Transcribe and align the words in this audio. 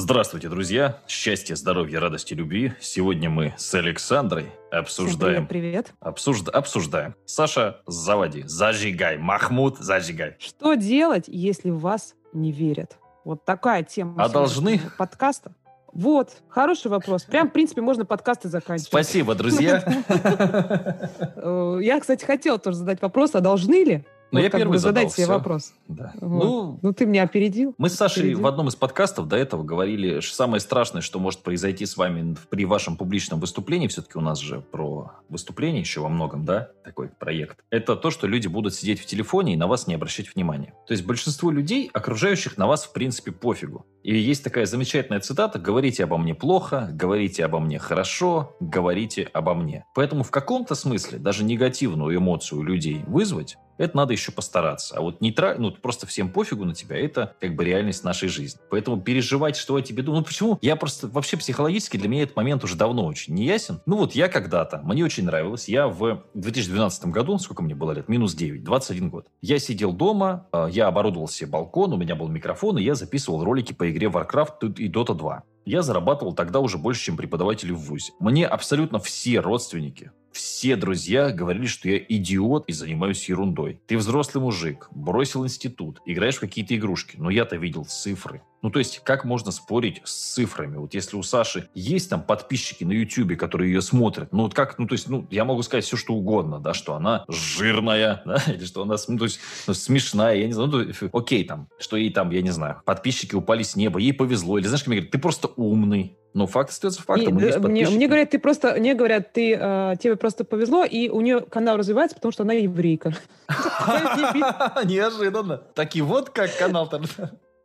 Здравствуйте, 0.00 0.48
друзья! 0.48 1.00
Счастья, 1.08 1.56
здоровья, 1.56 1.98
радости, 1.98 2.32
любви. 2.32 2.72
Сегодня 2.78 3.28
мы 3.28 3.54
с 3.58 3.74
Александрой 3.74 4.46
обсуждаем... 4.70 5.38
Всем 5.38 5.46
привет, 5.48 5.86
привет. 5.86 5.92
Обсужда... 5.98 6.52
Обсуждаем. 6.52 7.16
Саша, 7.26 7.80
заводи. 7.84 8.44
Зажигай. 8.46 9.18
Махмуд, 9.18 9.78
зажигай. 9.78 10.36
Что 10.38 10.74
делать, 10.74 11.24
если 11.26 11.70
в 11.70 11.80
вас 11.80 12.14
не 12.32 12.52
верят? 12.52 12.96
Вот 13.24 13.44
такая 13.44 13.82
тема. 13.82 14.22
А 14.22 14.28
должны? 14.28 14.80
Подкаста. 14.98 15.50
Вот, 15.92 16.42
хороший 16.48 16.92
вопрос. 16.92 17.24
Прям, 17.24 17.48
в 17.48 17.52
принципе, 17.52 17.80
можно 17.80 18.04
подкасты 18.04 18.48
заканчивать. 18.48 18.86
Спасибо, 18.86 19.34
друзья. 19.34 19.82
Э, 21.40 21.78
я, 21.82 21.98
кстати, 21.98 22.24
хотела 22.24 22.58
тоже 22.58 22.76
задать 22.76 23.02
вопрос, 23.02 23.34
а 23.34 23.40
должны 23.40 23.82
ли? 23.82 24.04
Ну, 24.30 24.40
вот 24.40 24.44
я 24.44 24.50
первый 24.50 24.78
задал. 24.78 25.02
Задать 25.02 25.12
себе 25.14 25.26
вопрос. 25.26 25.72
Да. 25.88 26.12
Вот. 26.20 26.44
Ну, 26.44 26.78
ну, 26.82 26.92
ты 26.92 27.06
меня 27.06 27.22
опередил. 27.22 27.74
Мы 27.78 27.88
с 27.88 27.94
Сашей 27.94 28.24
опередил. 28.24 28.40
в 28.40 28.46
одном 28.46 28.68
из 28.68 28.76
подкастов 28.76 29.28
до 29.28 29.36
этого 29.36 29.62
говорили, 29.62 30.20
что 30.20 30.34
самое 30.34 30.60
страшное, 30.60 31.02
что 31.02 31.18
может 31.18 31.40
произойти 31.40 31.86
с 31.86 31.96
вами 31.96 32.36
при 32.50 32.64
вашем 32.64 32.96
публичном 32.96 33.40
выступлении, 33.40 33.88
все-таки 33.88 34.18
у 34.18 34.20
нас 34.20 34.38
же 34.38 34.60
про 34.60 35.12
выступление 35.28 35.80
еще 35.80 36.00
во 36.00 36.08
многом, 36.08 36.44
да, 36.44 36.70
такой 36.84 37.08
проект, 37.08 37.58
это 37.70 37.96
то, 37.96 38.10
что 38.10 38.26
люди 38.26 38.48
будут 38.48 38.74
сидеть 38.74 39.00
в 39.00 39.06
телефоне 39.06 39.54
и 39.54 39.56
на 39.56 39.66
вас 39.66 39.86
не 39.86 39.94
обращать 39.94 40.34
внимания. 40.34 40.74
То 40.86 40.92
есть 40.92 41.04
большинству 41.04 41.50
людей, 41.50 41.90
окружающих 41.92 42.58
на 42.58 42.66
вас, 42.66 42.84
в 42.84 42.92
принципе, 42.92 43.32
пофигу. 43.32 43.86
И 44.08 44.16
есть 44.16 44.42
такая 44.42 44.64
замечательная 44.64 45.20
цитата 45.20 45.58
«Говорите 45.58 46.04
обо 46.04 46.16
мне 46.16 46.34
плохо, 46.34 46.88
говорите 46.90 47.44
обо 47.44 47.60
мне 47.60 47.78
хорошо, 47.78 48.56
говорите 48.58 49.28
обо 49.34 49.52
мне». 49.52 49.84
Поэтому 49.94 50.22
в 50.22 50.30
каком-то 50.30 50.74
смысле 50.74 51.18
даже 51.18 51.44
негативную 51.44 52.16
эмоцию 52.16 52.62
людей 52.62 53.04
вызвать, 53.06 53.58
это 53.78 53.96
надо 53.96 54.12
еще 54.12 54.32
постараться. 54.32 54.96
А 54.96 55.00
вот 55.00 55.20
нейтра... 55.20 55.54
ну, 55.56 55.70
просто 55.70 56.06
всем 56.06 56.30
пофигу 56.30 56.64
на 56.64 56.74
тебя, 56.74 56.96
это 56.96 57.34
как 57.40 57.54
бы 57.54 57.64
реальность 57.64 58.04
нашей 58.04 58.28
жизни. 58.28 58.60
Поэтому 58.70 59.00
переживать, 59.00 59.56
что 59.56 59.76
о 59.76 59.80
тебе 59.80 60.02
думают. 60.02 60.26
Ну, 60.26 60.26
почему? 60.26 60.58
Я 60.60 60.76
просто 60.76 61.06
вообще 61.06 61.36
психологически 61.36 61.96
для 61.96 62.08
меня 62.08 62.24
этот 62.24 62.36
момент 62.36 62.64
уже 62.64 62.76
давно 62.76 63.06
очень 63.06 63.34
не 63.34 63.46
ясен. 63.46 63.80
Ну, 63.86 63.96
вот 63.98 64.14
я 64.14 64.28
когда-то, 64.28 64.80
мне 64.82 65.04
очень 65.04 65.24
нравилось, 65.24 65.68
я 65.68 65.86
в 65.86 66.24
2012 66.34 67.06
году, 67.06 67.38
сколько 67.38 67.62
мне 67.62 67.74
было 67.74 67.92
лет? 67.92 68.08
Минус 68.08 68.34
9, 68.34 68.64
21 68.64 69.10
год. 69.10 69.28
Я 69.40 69.58
сидел 69.58 69.92
дома, 69.92 70.48
э, 70.52 70.68
я 70.72 70.88
оборудовал 70.88 71.28
себе 71.28 71.50
балкон, 71.50 71.92
у 71.92 71.96
меня 71.96 72.16
был 72.16 72.28
микрофон, 72.28 72.78
и 72.78 72.82
я 72.82 72.94
записывал 72.94 73.44
ролики 73.44 73.72
по 73.72 73.88
игре 73.88 73.97
Warcraft 74.06 74.74
и 74.76 74.88
Dota 74.88 75.14
2. 75.14 75.42
Я 75.64 75.82
зарабатывал 75.82 76.34
тогда 76.34 76.60
уже 76.60 76.78
больше, 76.78 77.02
чем 77.02 77.16
преподаватель 77.16 77.72
в 77.72 77.78
ВУЗе. 77.78 78.12
Мне 78.20 78.46
абсолютно 78.46 78.98
все 78.98 79.40
родственники, 79.40 80.12
все 80.32 80.76
друзья 80.76 81.30
говорили, 81.30 81.66
что 81.66 81.88
я 81.88 81.98
идиот 81.98 82.64
и 82.68 82.72
занимаюсь 82.72 83.28
ерундой. 83.28 83.80
Ты 83.86 83.96
взрослый 83.96 84.42
мужик, 84.42 84.88
бросил 84.90 85.44
институт, 85.44 86.00
играешь 86.04 86.36
в 86.36 86.40
какие-то 86.40 86.76
игрушки. 86.76 87.16
Но 87.18 87.30
я-то 87.30 87.56
видел 87.56 87.84
цифры. 87.84 88.42
Ну, 88.60 88.70
то 88.70 88.80
есть, 88.80 89.00
как 89.04 89.24
можно 89.24 89.52
спорить 89.52 90.00
с 90.04 90.34
цифрами? 90.34 90.78
Вот 90.78 90.92
если 90.92 91.16
у 91.16 91.22
Саши 91.22 91.68
есть 91.74 92.10
там 92.10 92.22
подписчики 92.22 92.82
на 92.82 92.90
Ютубе, 92.90 93.36
которые 93.36 93.72
ее 93.72 93.80
смотрят, 93.82 94.32
ну, 94.32 94.42
вот 94.42 94.54
как, 94.54 94.78
ну, 94.78 94.86
то 94.86 94.94
есть, 94.94 95.08
ну, 95.08 95.26
я 95.30 95.44
могу 95.44 95.62
сказать 95.62 95.84
все, 95.84 95.96
что 95.96 96.14
угодно, 96.14 96.58
да, 96.58 96.74
что 96.74 96.94
она 96.94 97.24
жирная, 97.28 98.22
да, 98.26 98.42
или 98.48 98.64
что 98.64 98.82
она, 98.82 98.96
ну, 99.06 99.18
то 99.18 99.24
есть, 99.24 99.38
ну, 99.68 99.74
смешная, 99.74 100.34
я 100.34 100.46
не 100.46 100.52
знаю, 100.52 100.70
ну, 100.70 100.84
то, 100.84 101.08
окей, 101.12 101.44
там, 101.44 101.68
что 101.78 101.96
ей 101.96 102.10
там, 102.10 102.30
я 102.30 102.42
не 102.42 102.50
знаю, 102.50 102.82
подписчики 102.84 103.36
упали 103.36 103.62
с 103.62 103.76
неба, 103.76 104.00
ей 104.00 104.12
повезло, 104.12 104.58
или 104.58 104.66
знаешь, 104.66 104.82
как 104.82 104.88
мне 104.88 104.96
говорят, 104.96 105.12
ты 105.12 105.18
просто 105.18 105.48
умный, 105.54 106.16
но 106.34 106.46
факт 106.46 106.70
остается 106.70 107.02
фактом. 107.02 107.38
И, 107.38 107.44
есть 107.44 107.58
мне, 107.58 107.88
мне 107.88 108.06
говорят, 108.06 108.30
ты 108.30 108.38
просто, 108.38 108.74
мне 108.78 108.94
говорят, 108.94 109.32
ты, 109.32 109.54
э, 109.58 109.94
тебе 110.00 110.16
просто 110.18 110.44
повезло, 110.44 110.84
и 110.84 111.08
у 111.08 111.20
нее 111.20 111.40
канал 111.40 111.76
развивается, 111.76 112.16
потому 112.16 112.32
что 112.32 112.42
она 112.42 112.52
еврейка. 112.52 113.14
Неожиданно. 114.84 115.58
Так 115.74 115.96
и 115.96 116.02
вот 116.02 116.30
как 116.30 116.56
канал-то. 116.58 117.00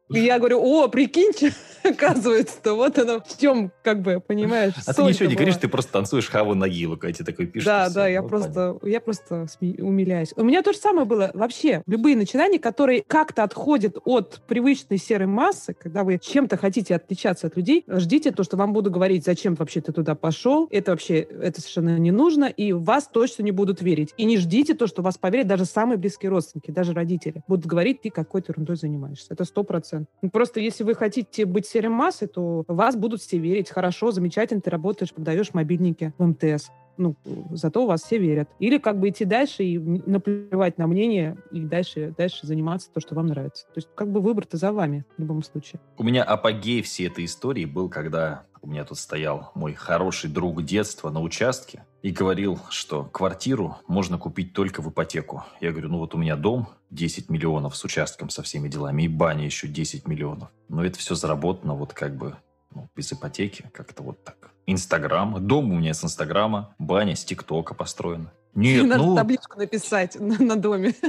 И 0.09 0.19
я 0.19 0.37
говорю, 0.37 0.61
о, 0.61 0.87
прикиньте, 0.89 1.53
оказывается-то 1.83 2.73
вот 2.73 2.97
оно 2.99 3.21
в 3.21 3.39
чем, 3.39 3.71
как 3.83 4.01
бы, 4.01 4.19
понимаешь, 4.19 4.73
А 4.85 4.93
ты 4.93 5.03
ничего 5.03 5.27
не 5.29 5.35
говоришь, 5.35 5.57
ты 5.57 5.67
просто 5.67 5.91
танцуешь 5.93 6.29
Хаву 6.29 6.53
Нагилу, 6.55 6.97
когда 6.97 7.13
тебе 7.13 7.25
такой 7.25 7.47
пишут. 7.47 7.65
Да, 7.65 7.89
да, 7.89 8.07
я 8.07 8.21
просто, 8.21 8.77
я 8.83 8.99
просто 8.99 9.47
умиляюсь. 9.61 10.33
У 10.35 10.44
меня 10.44 10.61
то 10.61 10.73
же 10.73 10.79
самое 10.79 11.05
было 11.05 11.31
вообще. 11.33 11.83
Любые 11.88 12.16
начинания, 12.16 12.59
которые 12.59 13.03
как-то 13.05 13.44
отходят 13.44 13.97
от 14.05 14.41
привычной 14.47 14.97
серой 14.97 15.28
массы, 15.28 15.73
когда 15.73 16.03
вы 16.03 16.19
чем-то 16.19 16.57
хотите 16.57 16.95
отличаться 16.95 17.47
от 17.47 17.57
людей, 17.57 17.83
ждите 17.88 18.31
то, 18.31 18.44
что 18.44 18.57
вам 18.57 18.73
будут 18.73 18.94
говорить, 18.94 19.25
зачем 19.25 19.55
вообще 19.55 19.81
ты 19.81 19.91
туда 19.91 20.16
пошел, 20.16 20.67
это 20.69 20.91
вообще, 20.91 21.19
это 21.19 21.59
совершенно 21.61 21.97
не 21.97 22.11
нужно, 22.11 22.45
и 22.45 22.73
вас 22.73 23.07
точно 23.07 23.44
не 23.44 23.51
будут 23.51 23.81
верить. 23.81 24.13
И 24.17 24.25
не 24.25 24.38
ждите 24.38 24.73
то, 24.73 24.88
что 24.88 25.01
вас 25.01 25.17
поверят 25.17 25.47
даже 25.47 25.66
самые 25.66 25.97
близкие 25.97 26.29
родственники, 26.29 26.72
даже 26.72 26.94
родители. 26.94 27.41
Будут 27.47 27.66
говорить, 27.66 28.01
ты 28.01 28.09
какой-то 28.09 28.51
ерундой 28.51 28.75
занимаешься. 28.75 29.28
Это 29.31 29.45
сто 29.45 29.63
процентов. 29.63 30.03
Ну, 30.22 30.30
просто 30.30 30.59
если 30.59 30.84
вы 30.84 30.96
хотите 30.96 31.46
быть 31.46 31.66
серой 31.66 31.90
массы, 31.90 32.28
то 32.28 32.64
вас 32.68 32.96
будут 32.96 33.22
все 33.22 33.38
верить. 33.38 33.69
Хорошо, 33.69 34.12
замечательно, 34.12 34.62
ты 34.62 34.69
работаешь, 34.69 35.14
продаешь 35.14 35.53
мобильники 35.53 36.14
в 36.18 36.25
МТС. 36.25 36.69
Ну, 36.97 37.16
зато 37.52 37.84
у 37.84 37.88
вас 37.88 38.03
все 38.03 38.19
верят. 38.19 38.50
Или 38.59 38.78
как 38.78 39.00
бы 39.00 39.09
идти 39.09 39.25
дальше 39.25 39.64
и 39.64 39.80
наплевать 39.80 40.78
на 40.78 40.86
мнение, 40.86 41.38
и 41.52 41.62
дальше, 41.62 42.14
дальше 42.16 42.46
заниматься 42.46 42.91
то, 42.94 43.00
что 43.00 43.16
вам 43.16 43.28
нравится. 43.28 43.66
То 43.68 43.78
есть 43.78 43.90
как 43.96 44.12
бы 44.12 44.22
выбор-то 44.22 44.58
за 44.58 44.72
вами 44.72 45.03
в 45.18 45.22
любом 45.22 45.41
случае. 45.44 45.81
У 45.97 46.03
меня 46.03 46.24
апогей 46.24 46.81
всей 46.84 47.08
этой 47.08 47.25
истории 47.25 47.66
был, 47.66 47.90
когда 47.90 48.46
у 48.62 48.68
меня 48.68 48.85
тут 48.85 49.00
стоял 49.00 49.52
мой 49.56 49.74
хороший 49.74 50.30
друг 50.30 50.64
детства 50.64 51.09
на 51.09 51.22
участке 51.22 51.84
и 52.03 52.12
говорил, 52.12 52.59
что 52.69 53.06
квартиру 53.06 53.78
можно 53.88 54.18
купить 54.18 54.53
только 54.53 54.81
в 54.81 54.90
ипотеку. 54.90 55.46
Я 55.62 55.72
говорю, 55.72 55.88
ну 55.90 56.00
вот 56.00 56.14
у 56.14 56.18
меня 56.18 56.36
дом 56.36 56.68
10 56.91 57.30
миллионов 57.30 57.78
с 57.78 57.84
участком, 57.86 58.30
со 58.30 58.44
всеми 58.44 58.68
делами, 58.68 59.03
и 59.03 59.08
баня 59.08 59.46
еще 59.46 59.69
10 59.69 60.06
миллионов. 60.08 60.50
Но 60.68 60.84
это 60.84 61.00
все 61.00 61.16
заработано 61.16 61.74
вот 61.75 61.94
как 61.94 62.18
бы 62.18 62.36
ну, 62.75 62.90
без 62.96 63.14
ипотеки, 63.14 63.69
как-то 63.74 64.03
вот 64.03 64.22
так. 64.24 64.52
Инстаграм, 64.66 65.46
дом 65.47 65.72
у 65.72 65.78
меня 65.78 65.94
с 65.94 66.03
Инстаграма, 66.03 66.75
баня 66.78 67.16
с 67.16 67.24
ТикТока 67.24 67.74
построена. 67.74 68.31
Нет, 68.53 68.85
Надо 68.85 69.03
ну... 69.03 69.16
табличку 69.16 69.58
написать 69.58 70.20
на, 70.20 70.38
на 70.38 70.56
доме. 70.56 70.94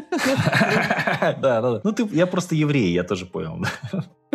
Да, 1.20 1.60
да, 1.60 1.60
да. 1.60 1.80
Ну, 1.82 1.92
ты, 1.92 2.08
я 2.12 2.26
просто 2.26 2.54
еврей, 2.54 2.92
я 2.92 3.02
тоже 3.02 3.26
понял. 3.26 3.64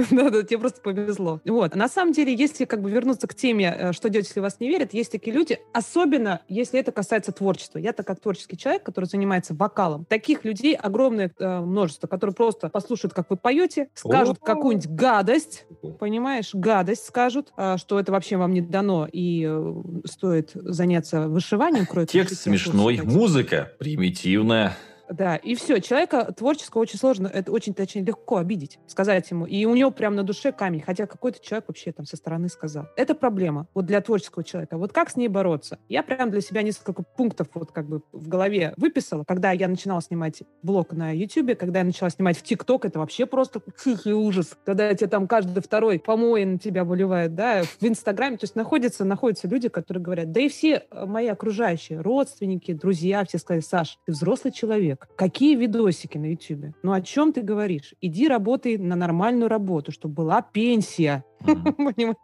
Да, 0.12 0.30
да, 0.30 0.44
тебе 0.44 0.60
просто 0.60 0.82
повезло. 0.82 1.40
Вот. 1.46 1.76
На 1.76 1.88
самом 1.88 2.14
деле, 2.14 2.34
если 2.34 2.66
как 2.66 2.82
бы 2.82 2.92
вернуться 2.92 3.28
к 3.28 3.36
теме, 3.36 3.92
что 3.94 4.10
делать, 4.10 4.28
если 4.28 4.40
вас 4.40 4.60
не 4.60 4.68
верят, 4.68 4.94
есть 4.94 5.12
такие 5.12 5.36
люди, 5.36 5.60
особенно 5.74 6.42
если 6.48 6.80
это 6.80 6.92
касается 6.92 7.32
творчества. 7.32 7.80
Я-то 7.80 8.04
как 8.04 8.20
творческий 8.20 8.58
человек, 8.58 8.84
который 8.84 9.06
занимается 9.06 9.54
вокалом. 9.54 10.06
Таких 10.06 10.44
людей 10.46 10.76
огромное 10.76 11.32
э, 11.38 11.60
множество, 11.60 12.08
которые 12.08 12.34
просто 12.34 12.70
послушают, 12.70 13.14
как 13.14 13.30
вы 13.30 13.38
поете, 13.38 13.90
скажут 13.94 14.40
какую-нибудь 14.40 14.90
гадость, 14.90 15.66
понимаешь, 16.00 16.52
гадость 16.54 17.06
скажут, 17.06 17.54
э, 17.58 17.78
что 17.78 18.00
это 18.00 18.12
вообще 18.12 18.38
вам 18.38 18.54
не 18.54 18.62
дано, 18.62 19.08
и 19.12 19.48
э, 19.50 19.74
стоит 20.06 20.52
заняться 20.54 21.28
вышиванием. 21.28 21.86
Текст 22.08 22.42
смешной, 22.42 23.02
музыка 23.04 23.72
примитивная. 23.80 24.76
Да, 25.10 25.36
и 25.38 25.56
все. 25.56 25.80
Человека 25.80 26.32
творческого 26.34 26.82
очень 26.82 27.00
сложно, 27.00 27.28
это 27.28 27.52
очень, 27.52 27.76
очень 27.78 28.04
легко 28.04 28.38
обидеть, 28.38 28.80
сказать 28.88 29.30
ему. 29.32 29.46
И 29.46 29.66
у 29.66 29.76
него 29.76 29.92
прям 29.92 30.16
на 30.16 30.24
душе 30.24 30.52
камень, 30.52 30.82
хотя 30.82 31.08
какой-то 31.08 31.44
человек 31.44 31.66
вообще 31.68 31.92
там 31.92 32.06
со 32.06 32.16
стороны 32.16 32.48
сказал. 32.50 32.88
Это 32.96 33.16
проблема 33.16 33.68
вот 33.74 33.86
для 33.86 34.02
творческого 34.02 34.44
человека. 34.44 34.78
Вот 34.78 34.94
как 34.94 35.10
с 35.10 35.16
ней 35.16 35.28
бороться? 35.28 35.80
Я 35.90 36.04
прям 36.04 36.30
для 36.30 36.42
себя 36.42 36.62
несколько 36.62 37.02
пунктов 37.02 37.48
вот 37.54 37.72
как 37.72 37.88
бы 37.88 38.02
в 38.12 38.28
голове 38.28 38.74
выписала, 38.78 39.24
когда 39.28 39.52
я 39.52 39.68
начинала 39.68 40.02
снимать 40.02 40.44
блог 40.62 40.94
на 40.94 41.12
YouTube, 41.12 41.58
когда 41.58 41.80
я 41.80 41.86
начала 41.86 42.10
снимать 42.10 42.38
в 42.38 42.44
ТикТок, 42.44 42.86
это 42.86 43.00
вообще 43.00 43.26
просто 43.26 43.62
и 44.06 44.12
ужас. 44.12 44.58
Когда 44.66 44.94
тебе 44.94 45.10
там 45.10 45.28
каждый 45.28 45.62
второй 45.62 46.00
помои 46.00 46.44
на 46.44 46.60
тебя 46.60 46.84
выливает, 46.84 47.34
да, 47.34 47.64
в 47.64 47.84
Инстаграме. 47.84 48.38
То 48.38 48.44
есть 48.44 48.56
находятся, 48.56 49.06
находятся 49.06 49.48
люди, 49.48 49.70
которые 49.70 50.04
говорят, 50.04 50.32
да 50.32 50.42
и 50.42 50.50
все 50.50 50.84
мои 50.92 51.28
окружающие, 51.28 52.00
родственники, 52.02 52.74
друзья, 52.74 53.26
все 53.26 53.40
сказали, 53.40 53.62
Саш, 53.62 53.98
ты 54.06 54.12
взрослый 54.12 54.54
человек, 54.54 54.99
Какие 55.16 55.56
видосики 55.56 56.18
на 56.18 56.28
YouTube? 56.28 56.74
Ну, 56.82 56.94
о 56.94 57.02
чем 57.02 57.34
ты 57.34 57.42
говоришь? 57.42 57.94
Иди 58.02 58.28
работай 58.28 58.78
на 58.78 58.96
нормальную 58.96 59.50
работу, 59.50 59.92
чтобы 59.92 60.14
была 60.14 60.42
пенсия. 60.42 61.24
Понимаешь? 61.40 62.16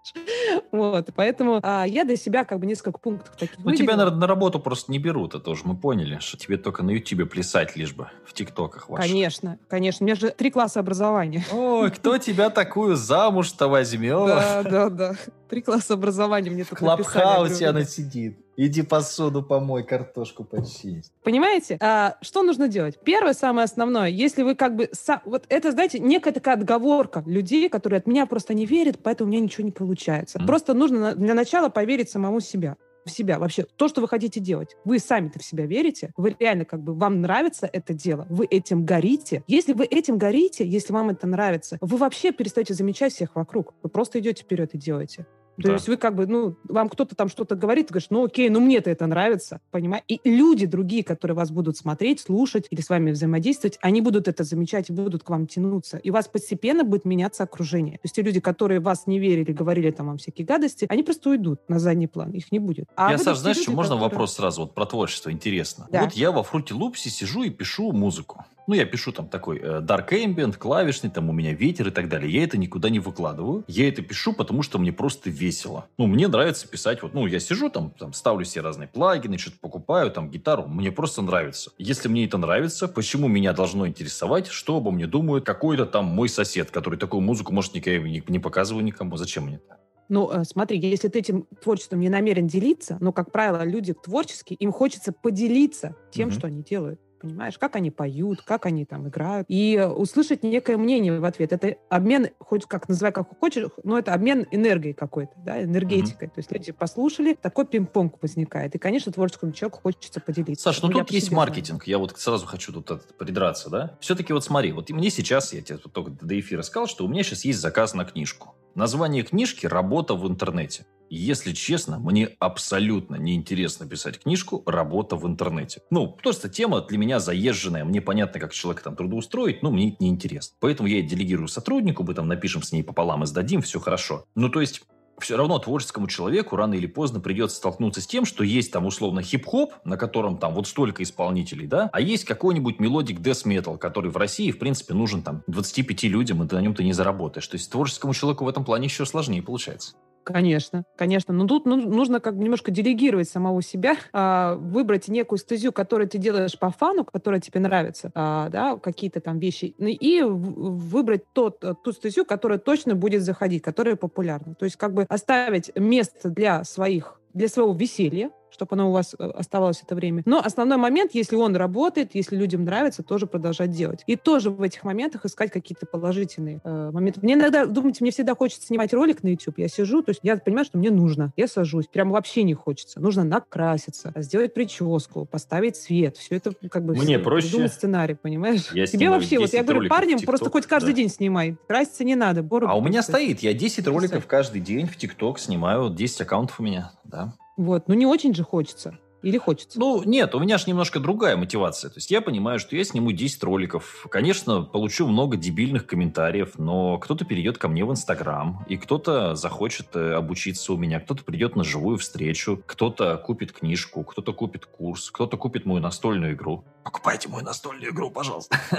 Вот, 0.72 1.10
поэтому 1.16 1.60
а, 1.64 1.86
я 1.86 2.04
для 2.04 2.16
себя 2.16 2.44
как 2.44 2.60
бы 2.60 2.66
несколько 2.66 2.98
пунктов 3.00 3.36
таких 3.36 3.58
Ну, 3.64 3.74
тебя, 3.74 3.96
наверное, 3.96 4.20
на 4.20 4.28
работу 4.28 4.60
просто 4.60 4.92
не 4.92 5.00
берут, 5.00 5.36
это 5.36 5.52
уже 5.52 5.62
мы 5.66 5.76
поняли, 5.76 6.20
что 6.20 6.38
тебе 6.38 6.58
только 6.58 6.84
на 6.84 6.92
Ютубе 6.92 7.26
плясать 7.26 7.76
лишь 7.76 7.94
бы, 7.94 8.10
в 8.26 8.34
ТикТоках 8.34 8.90
ваших. 8.90 9.10
Конечно, 9.10 9.58
конечно. 9.68 10.04
У 10.04 10.08
меня 10.08 10.16
же 10.16 10.30
три 10.32 10.52
класса 10.52 10.80
образования. 10.80 11.46
Ой, 11.52 11.92
кто 11.92 12.18
тебя 12.18 12.50
такую 12.50 12.96
замуж-то 12.96 13.68
возьмет? 13.68 14.28
Да, 14.28 14.64
да, 14.64 14.90
да. 14.90 15.16
Три 15.50 15.62
класса 15.62 15.94
образования 15.94 16.50
мне 16.50 16.64
тут 16.64 16.78
Клабхаусе 16.78 17.68
она 17.68 17.84
сидит. 17.84 18.45
Иди 18.58 18.84
посуду 18.84 19.44
помой, 19.44 19.84
картошку 19.84 20.44
почисть. 20.44 21.12
Понимаете? 21.24 21.78
А, 21.82 22.18
что 22.22 22.44
нужно 22.44 22.68
делать? 22.68 23.00
Первое, 23.04 23.34
самое 23.34 23.66
основное, 23.66 24.08
если 24.08 24.44
вы 24.44 24.56
как 24.56 24.76
бы... 24.76 24.90
Вот 25.26 25.46
это, 25.50 25.72
знаете, 25.72 26.00
некая 26.00 26.32
такая 26.32 26.56
отговорка 26.56 27.24
людей, 27.26 27.68
которые 27.70 28.00
от 28.00 28.08
меня 28.08 28.26
просто 28.26 28.54
не 28.54 28.66
верят, 28.66 29.00
поэтому 29.04 29.30
у 29.30 29.32
меня 29.32 29.44
ничего 29.44 29.66
не 29.66 29.72
получается. 29.72 30.40
Mm. 30.40 30.46
Просто 30.46 30.74
нужно 30.74 31.16
для 31.16 31.34
начала 31.34 31.70
поверить 31.70 32.10
самому 32.10 32.40
себя. 32.40 32.78
в 33.06 33.12
себя, 33.12 33.40
вообще 33.40 33.66
то, 33.76 33.88
что 33.88 34.02
вы 34.02 34.08
хотите 34.08 34.40
делать. 34.40 34.76
Вы 34.84 35.00
сами-то 35.00 35.40
в 35.40 35.46
себя 35.46 35.66
верите, 35.66 36.12
вы 36.18 36.36
реально 36.40 36.66
как 36.66 36.82
бы, 36.82 36.94
вам 36.94 37.22
нравится 37.22 37.70
это 37.72 37.94
дело, 37.94 38.26
вы 38.30 38.46
этим 38.46 38.86
горите. 38.86 39.44
Если 39.48 39.74
вы 39.74 39.86
этим 39.86 40.18
горите, 40.18 40.68
если 40.68 40.92
вам 40.92 41.12
это 41.12 41.28
нравится, 41.28 41.78
вы 41.82 41.98
вообще 41.98 42.32
перестаете 42.32 42.74
замечать 42.74 43.14
всех 43.14 43.36
вокруг. 43.36 43.74
Вы 43.84 43.90
просто 43.90 44.20
идете 44.20 44.44
вперед 44.44 44.74
и 44.74 44.78
делаете. 44.78 45.26
То 45.58 45.68
да. 45.70 45.74
есть 45.74 45.88
вы 45.88 45.98
как 45.98 46.16
бы, 46.16 46.28
ну, 46.28 46.58
вам 46.66 46.90
кто-то 46.90 47.16
там 47.16 47.30
что-то 47.30 47.56
говорит, 47.56 47.90
говоришь, 47.90 48.10
ну 48.10 48.26
окей, 48.26 48.50
ну 48.50 48.60
мне-то 48.60 48.90
это 48.90 49.08
нравится, 49.08 49.62
понимаешь? 49.72 50.04
И 50.08 50.20
люди 50.24 50.66
другие, 50.66 51.04
которые 51.04 51.36
вас 51.36 51.52
будут 51.52 51.78
смотреть, 51.78 52.20
слушать 52.20 52.68
или 52.70 52.82
с 52.82 52.90
вами 52.90 53.12
взаимодействовать, 53.12 53.78
они 53.82 54.02
будут 54.02 54.28
это 54.28 54.44
замечать 54.44 54.90
и 54.90 54.94
будут 54.94 55.24
к 55.24 55.30
вам 55.30 55.48
тянуться. 55.48 55.98
И 55.98 56.10
у 56.10 56.14
вас 56.14 56.28
постепенно 56.28 56.84
будет 56.84 57.06
меняться 57.06 57.44
окружение. 57.44 57.94
То 57.94 58.02
есть 58.04 58.16
те 58.16 58.22
люди, 58.22 58.40
которые 58.40 58.80
вас 58.80 59.08
не 59.08 59.20
верили, 59.20 59.52
говорили 59.52 59.92
там 59.92 60.08
вам 60.08 60.18
всякие 60.18 60.46
гадости, 60.46 60.86
они 60.90 61.04
просто 61.04 61.30
уйдут 61.30 61.62
на 61.70 61.80
задний 61.80 62.08
план, 62.08 62.32
их 62.32 62.52
не 62.52 62.60
будет. 62.60 62.90
А 62.96 63.12
я, 63.12 63.18
Саш, 63.18 63.38
знаешь, 63.38 63.58
люди, 63.58 63.70
можно 63.70 63.96
которые... 63.96 64.10
вопрос 64.10 64.34
сразу 64.36 64.62
вот 64.62 64.74
про 64.74 64.86
творчество, 64.86 65.32
интересно. 65.32 65.88
Да. 65.92 66.04
Вот 66.04 66.14
я 66.14 66.32
во 66.32 66.44
Фрути 66.44 66.74
Лупсе 66.74 67.10
сижу 67.10 67.44
и 67.44 67.50
пишу 67.50 67.92
музыку. 67.92 68.46
Ну, 68.68 68.74
я 68.74 68.86
пишу 68.86 69.12
там 69.12 69.28
такой 69.28 69.60
э, 69.60 69.82
dark 69.82 70.10
ambient, 70.10 70.58
клавишный, 70.58 71.12
там 71.12 71.30
у 71.30 71.34
меня 71.34 71.54
ветер 71.54 71.90
и 71.90 71.92
так 71.92 72.10
далее. 72.10 72.32
Я 72.32 72.44
это 72.44 72.58
никуда 72.58 72.90
не 72.90 73.00
выкладываю. 73.00 73.64
Я 73.68 73.88
это 73.88 74.02
пишу, 74.02 74.34
потому 74.34 74.64
что 74.64 74.80
мне 74.80 74.92
просто 74.92 75.30
весело. 75.46 75.86
Ну, 75.98 76.08
мне 76.08 76.28
нравится 76.28 76.68
писать. 76.68 77.02
Вот, 77.04 77.14
ну, 77.14 77.28
я 77.28 77.40
сижу 77.40 77.70
там, 77.70 77.92
там 77.92 78.14
ставлю 78.14 78.46
себе 78.46 78.62
разные 78.62 78.88
плагины, 78.88 79.38
что-то 79.38 79.58
покупаю, 79.62 80.12
там, 80.12 80.30
гитару. 80.30 80.68
Мне 80.68 80.92
просто 80.92 81.22
нравится. 81.22 81.72
Если 81.78 82.08
мне 82.08 82.26
это 82.26 82.38
нравится, 82.38 82.88
почему 82.88 83.28
меня 83.28 83.54
должно 83.54 83.88
интересовать, 83.88 84.48
что 84.48 84.78
обо 84.78 84.92
мне 84.92 85.08
думает 85.08 85.46
какой-то 85.46 85.86
там 85.86 86.06
мой 86.06 86.30
сосед, 86.30 86.72
который 86.72 86.98
такую 86.98 87.22
музыку, 87.22 87.54
может, 87.54 87.74
никогда 87.76 88.08
не, 88.08 88.24
не 88.28 88.40
показываю 88.40 88.84
никому. 88.84 89.18
Зачем 89.18 89.46
мне 89.46 89.56
это? 89.58 89.78
Ну, 90.10 90.30
э, 90.32 90.44
смотри, 90.44 90.80
если 90.80 91.08
ты 91.08 91.20
этим 91.20 91.48
творчеством 91.64 92.00
не 92.00 92.10
намерен 92.10 92.48
делиться, 92.48 92.98
но, 93.00 93.12
как 93.12 93.32
правило, 93.32 93.64
люди 93.64 93.94
творческие, 93.94 94.58
им 94.58 94.72
хочется 94.72 95.12
поделиться 95.12 95.96
тем, 96.12 96.30
угу. 96.30 96.36
что 96.36 96.48
они 96.48 96.64
делают 96.64 97.00
понимаешь, 97.26 97.58
как 97.58 97.76
они 97.76 97.92
поют, 97.92 98.42
как 98.42 98.66
они 98.66 98.86
там 98.86 99.08
играют, 99.08 99.46
и 99.50 99.80
услышать 99.80 100.44
некое 100.44 100.78
мнение 100.78 101.20
в 101.20 101.26
ответ. 101.26 101.54
Это 101.54 101.76
обмен, 101.90 102.30
хоть 102.40 102.66
как 102.66 102.88
называй 102.88 103.12
как 103.12 103.28
хочешь, 103.40 103.66
но 103.84 103.98
это 103.98 104.14
обмен 104.14 104.48
энергией 104.52 104.94
какой-то, 104.94 105.34
да, 105.38 105.64
энергетикой. 105.64 106.28
Mm-hmm. 106.28 106.34
То 106.34 106.40
есть 106.40 106.52
люди 106.52 106.72
послушали, 106.72 107.34
такой 107.34 107.66
пинг-понг 107.66 108.22
возникает. 108.22 108.76
И, 108.76 108.78
конечно, 108.78 109.12
творческому 109.12 109.52
человеку 109.52 109.80
хочется 109.82 110.20
поделиться. 110.20 110.64
Саш, 110.64 110.82
ну, 110.82 110.90
ну 110.90 111.00
тут 111.00 111.12
есть 111.12 111.32
маркетинг. 111.32 111.84
Знаю. 111.84 111.92
Я 111.92 111.98
вот 111.98 112.18
сразу 112.18 112.46
хочу 112.46 112.72
тут 112.72 113.06
придраться, 113.18 113.70
да. 113.70 113.98
Все-таки 114.00 114.34
вот 114.34 114.44
смотри, 114.44 114.72
вот 114.72 114.90
мне 114.90 115.10
сейчас, 115.10 115.54
я 115.54 115.62
тебе 115.62 115.78
только 115.78 116.12
до 116.12 116.40
эфира 116.40 116.62
сказал, 116.62 116.88
что 116.88 117.06
у 117.06 117.08
меня 117.08 117.24
сейчас 117.24 117.46
есть 117.46 117.60
заказ 117.60 117.94
на 117.94 118.06
книжку. 118.06 118.56
Название 118.76 119.24
книжки 119.24 119.66
«Работа 119.66 120.16
в 120.16 120.28
интернете». 120.28 120.86
Если 121.10 121.54
честно, 121.54 121.98
мне 121.98 122.32
абсолютно 122.40 123.16
неинтересно 123.16 123.88
писать 123.88 124.20
книжку 124.20 124.64
«Работа 124.66 125.16
в 125.16 125.26
интернете». 125.26 125.82
Ну, 125.92 126.12
просто 126.12 126.50
тема 126.50 126.82
для 126.82 126.98
меня 126.98 127.22
заезженная. 127.22 127.86
Мне 127.86 128.02
понятно, 128.02 128.38
как 128.42 128.52
человека 128.52 128.84
там 128.84 128.98
трудоустроить, 128.98 129.64
но 129.64 129.72
мне 129.72 129.94
это 129.94 130.04
неинтересно. 130.04 130.58
Поэтому 130.60 130.90
я 130.90 131.02
делегирую 131.02 131.48
сотруднику, 131.48 132.04
мы 132.04 132.14
там 132.16 132.28
напишем 132.28 132.64
с 132.64 132.74
ней 132.74 132.84
пополам 132.84 133.24
и 133.24 133.28
сдадим, 133.28 133.62
все 133.62 133.80
хорошо. 133.80 134.26
Ну, 134.36 134.50
то 134.50 134.60
есть, 134.60 134.82
все 135.20 135.38
равно 135.38 135.60
творческому 135.60 136.08
человеку 136.08 136.56
рано 136.56 136.74
или 136.74 136.88
поздно 136.88 137.20
придется 137.20 137.58
столкнуться 137.58 138.02
с 138.02 138.08
тем, 138.08 138.26
что 138.26 138.44
есть 138.44 138.72
там 138.72 138.86
условно 138.86 139.22
хип-хоп, 139.22 139.74
на 139.84 139.98
котором 139.98 140.38
там 140.38 140.54
вот 140.54 140.68
столько 140.68 141.04
исполнителей, 141.04 141.68
да, 141.68 141.90
а 141.94 142.02
есть 142.02 142.26
какой-нибудь 142.26 142.80
melodic 142.80 143.20
death 143.20 143.46
metal, 143.46 143.78
который 143.78 144.12
в 144.12 144.18
России, 144.18 144.52
в 144.52 144.60
принципе, 144.60 144.94
нужен 144.94 145.22
там 145.22 145.44
25 145.48 146.04
людям, 146.04 146.44
и 146.44 146.54
на 146.54 146.62
нем 146.62 146.74
ты 146.76 146.84
не 146.84 146.94
заработаешь. 146.94 147.48
То 147.48 147.56
есть 147.56 147.72
творческому 147.72 148.14
человеку 148.14 148.46
в 148.46 148.48
этом 148.50 148.66
плане 148.66 148.86
еще 148.86 149.06
сложнее 149.06 149.42
получается. 149.42 149.96
Конечно, 150.26 150.86
конечно. 150.98 151.34
Но 151.36 151.46
тут 151.46 151.66
ну, 151.66 151.78
нужно 151.78 152.20
как 152.20 152.36
бы 152.36 152.44
немножко 152.44 152.72
делегировать 152.72 153.30
самого 153.30 153.62
себя, 153.62 153.96
а, 154.12 154.56
выбрать 154.56 155.08
некую 155.08 155.38
стезю, 155.38 155.72
которую 155.72 156.10
ты 156.10 156.18
делаешь 156.18 156.58
по 156.58 156.72
фану, 156.72 157.06
которая 157.06 157.40
тебе 157.40 157.60
нравится, 157.60 158.12
а, 158.16 158.50
да, 158.50 158.76
какие-то 158.78 159.22
там 159.22 159.38
вещи, 159.38 159.76
ну, 159.78 159.88
и 159.88 160.22
выбрать 160.24 161.32
тот, 161.32 161.64
э, 161.64 161.76
ту 161.84 161.92
стезю, 161.92 162.26
которая 162.26 162.58
точно 162.58 162.96
будет 162.96 163.22
заходить, 163.22 163.62
которая 163.62 163.96
популярна. 163.96 164.56
То 164.56 164.66
есть 164.66 164.78
как 164.78 164.96
бы 164.96 165.06
оставить 165.08 165.72
место 165.76 166.30
для 166.30 166.64
своих 166.64 167.20
для 167.36 167.50
своего 167.50 167.74
веселья, 167.74 168.32
чтобы 168.56 168.74
оно 168.76 168.90
у 168.90 168.94
вас 168.94 169.14
э, 169.18 169.24
оставалось 169.24 169.82
это 169.84 169.96
время. 169.96 170.24
Но 170.26 170.42
основной 170.44 170.78
момент, 170.78 171.12
если 171.14 171.36
он 171.36 171.56
работает, 171.56 172.12
если 172.14 172.38
людям 172.38 172.64
нравится, 172.64 173.04
тоже 173.04 173.28
продолжать 173.28 173.72
делать. 173.72 174.04
И 174.08 174.16
тоже 174.16 174.50
в 174.50 174.62
этих 174.62 174.84
моментах 174.84 175.26
искать 175.26 175.52
какие-то 175.52 175.86
положительные 175.86 176.62
э, 176.64 176.90
моменты. 176.92 177.20
Мне 177.22 177.34
иногда, 177.34 177.66
думаете, 177.66 178.00
мне 178.02 178.12
всегда 178.12 178.34
хочется 178.36 178.66
снимать 178.66 178.94
ролик 178.94 179.24
на 179.24 179.28
YouTube. 179.28 179.58
Я 179.58 179.68
сижу, 179.68 180.02
то 180.02 180.12
есть 180.12 180.22
я 180.24 180.38
понимаю, 180.38 180.66
что 180.66 180.78
мне 180.78 180.90
нужно. 180.90 181.34
Я 181.36 181.48
сажусь. 181.48 181.88
Прям 181.88 182.12
вообще 182.12 182.44
не 182.44 182.54
хочется. 182.54 183.00
Нужно 183.00 183.24
накраситься, 183.24 184.14
сделать 184.16 184.54
прическу, 184.54 185.26
поставить 185.26 185.76
свет. 185.76 186.18
Все 186.18 186.36
это 186.36 186.54
как 186.70 186.86
бы... 186.86 186.94
Мне 186.94 187.18
все, 187.18 187.20
проще. 187.20 187.48
Придумать 187.50 187.74
сценарий, 187.74 188.16
понимаешь? 188.16 188.72
Я 188.72 188.86
Тебе 188.86 189.10
вообще, 189.10 189.38
вот 189.38 189.52
я 189.54 189.64
говорю 189.64 189.90
парням, 189.90 190.20
просто 190.22 190.50
хоть 190.50 190.66
каждый 190.66 190.92
да. 190.92 190.98
день 190.98 191.10
снимай. 191.10 191.58
Краситься 191.68 192.04
не 192.04 192.16
надо. 192.16 192.42
Бору 192.42 192.68
а 192.68 192.76
у 192.76 192.82
меня 192.82 193.04
стоит. 193.04 193.40
Я 193.42 193.54
10 193.54 193.88
роликов 193.88 194.26
каждый 194.28 194.62
день 194.62 194.88
в 194.88 194.96
ТикТок 194.98 195.40
снимаю. 195.40 195.90
10 195.90 196.22
аккаунтов 196.22 196.60
у 196.60 196.64
меня, 196.64 196.92
да. 197.04 197.34
Вот, 197.58 197.88
ну 197.88 197.94
не 197.94 198.06
очень 198.06 198.34
же 198.34 198.44
хочется. 198.44 199.00
Или 199.26 199.40
хочется? 199.40 199.80
Ну, 199.80 200.04
нет, 200.04 200.36
у 200.36 200.40
меня 200.40 200.60
же 200.60 200.66
немножко 200.68 201.00
другая 201.00 201.36
мотивация. 201.36 201.90
То 201.90 201.98
есть 201.98 202.12
я 202.12 202.22
понимаю, 202.22 202.60
что 202.60 202.76
я 202.76 202.84
сниму 202.84 203.12
10 203.12 203.44
роликов. 203.44 204.06
Конечно, 204.12 204.62
получу 204.62 205.08
много 205.08 205.36
дебильных 205.36 205.88
комментариев, 205.88 206.60
но 206.60 207.00
кто-то 207.00 207.26
перейдет 207.26 207.58
ко 207.58 207.68
мне 207.68 207.84
в 207.84 207.92
Инстаграм, 207.92 208.64
и 208.70 208.78
кто-то 208.78 209.34
захочет 209.34 209.96
э, 209.96 210.14
обучиться 210.14 210.74
у 210.74 210.78
меня, 210.78 211.00
кто-то 211.00 211.24
придет 211.24 211.56
на 211.56 211.64
живую 211.64 211.98
встречу, 211.98 212.62
кто-то 212.68 213.18
купит 213.18 213.52
книжку, 213.52 214.04
кто-то 214.04 214.32
купит 214.32 214.68
курс, 214.68 215.10
кто-то 215.10 215.38
купит 215.38 215.66
мою 215.66 215.82
настольную 215.82 216.34
игру. 216.34 216.64
Покупайте 216.84 217.28
мою 217.28 217.44
настольную 217.44 217.92
игру, 217.92 218.12
пожалуйста. 218.12 218.60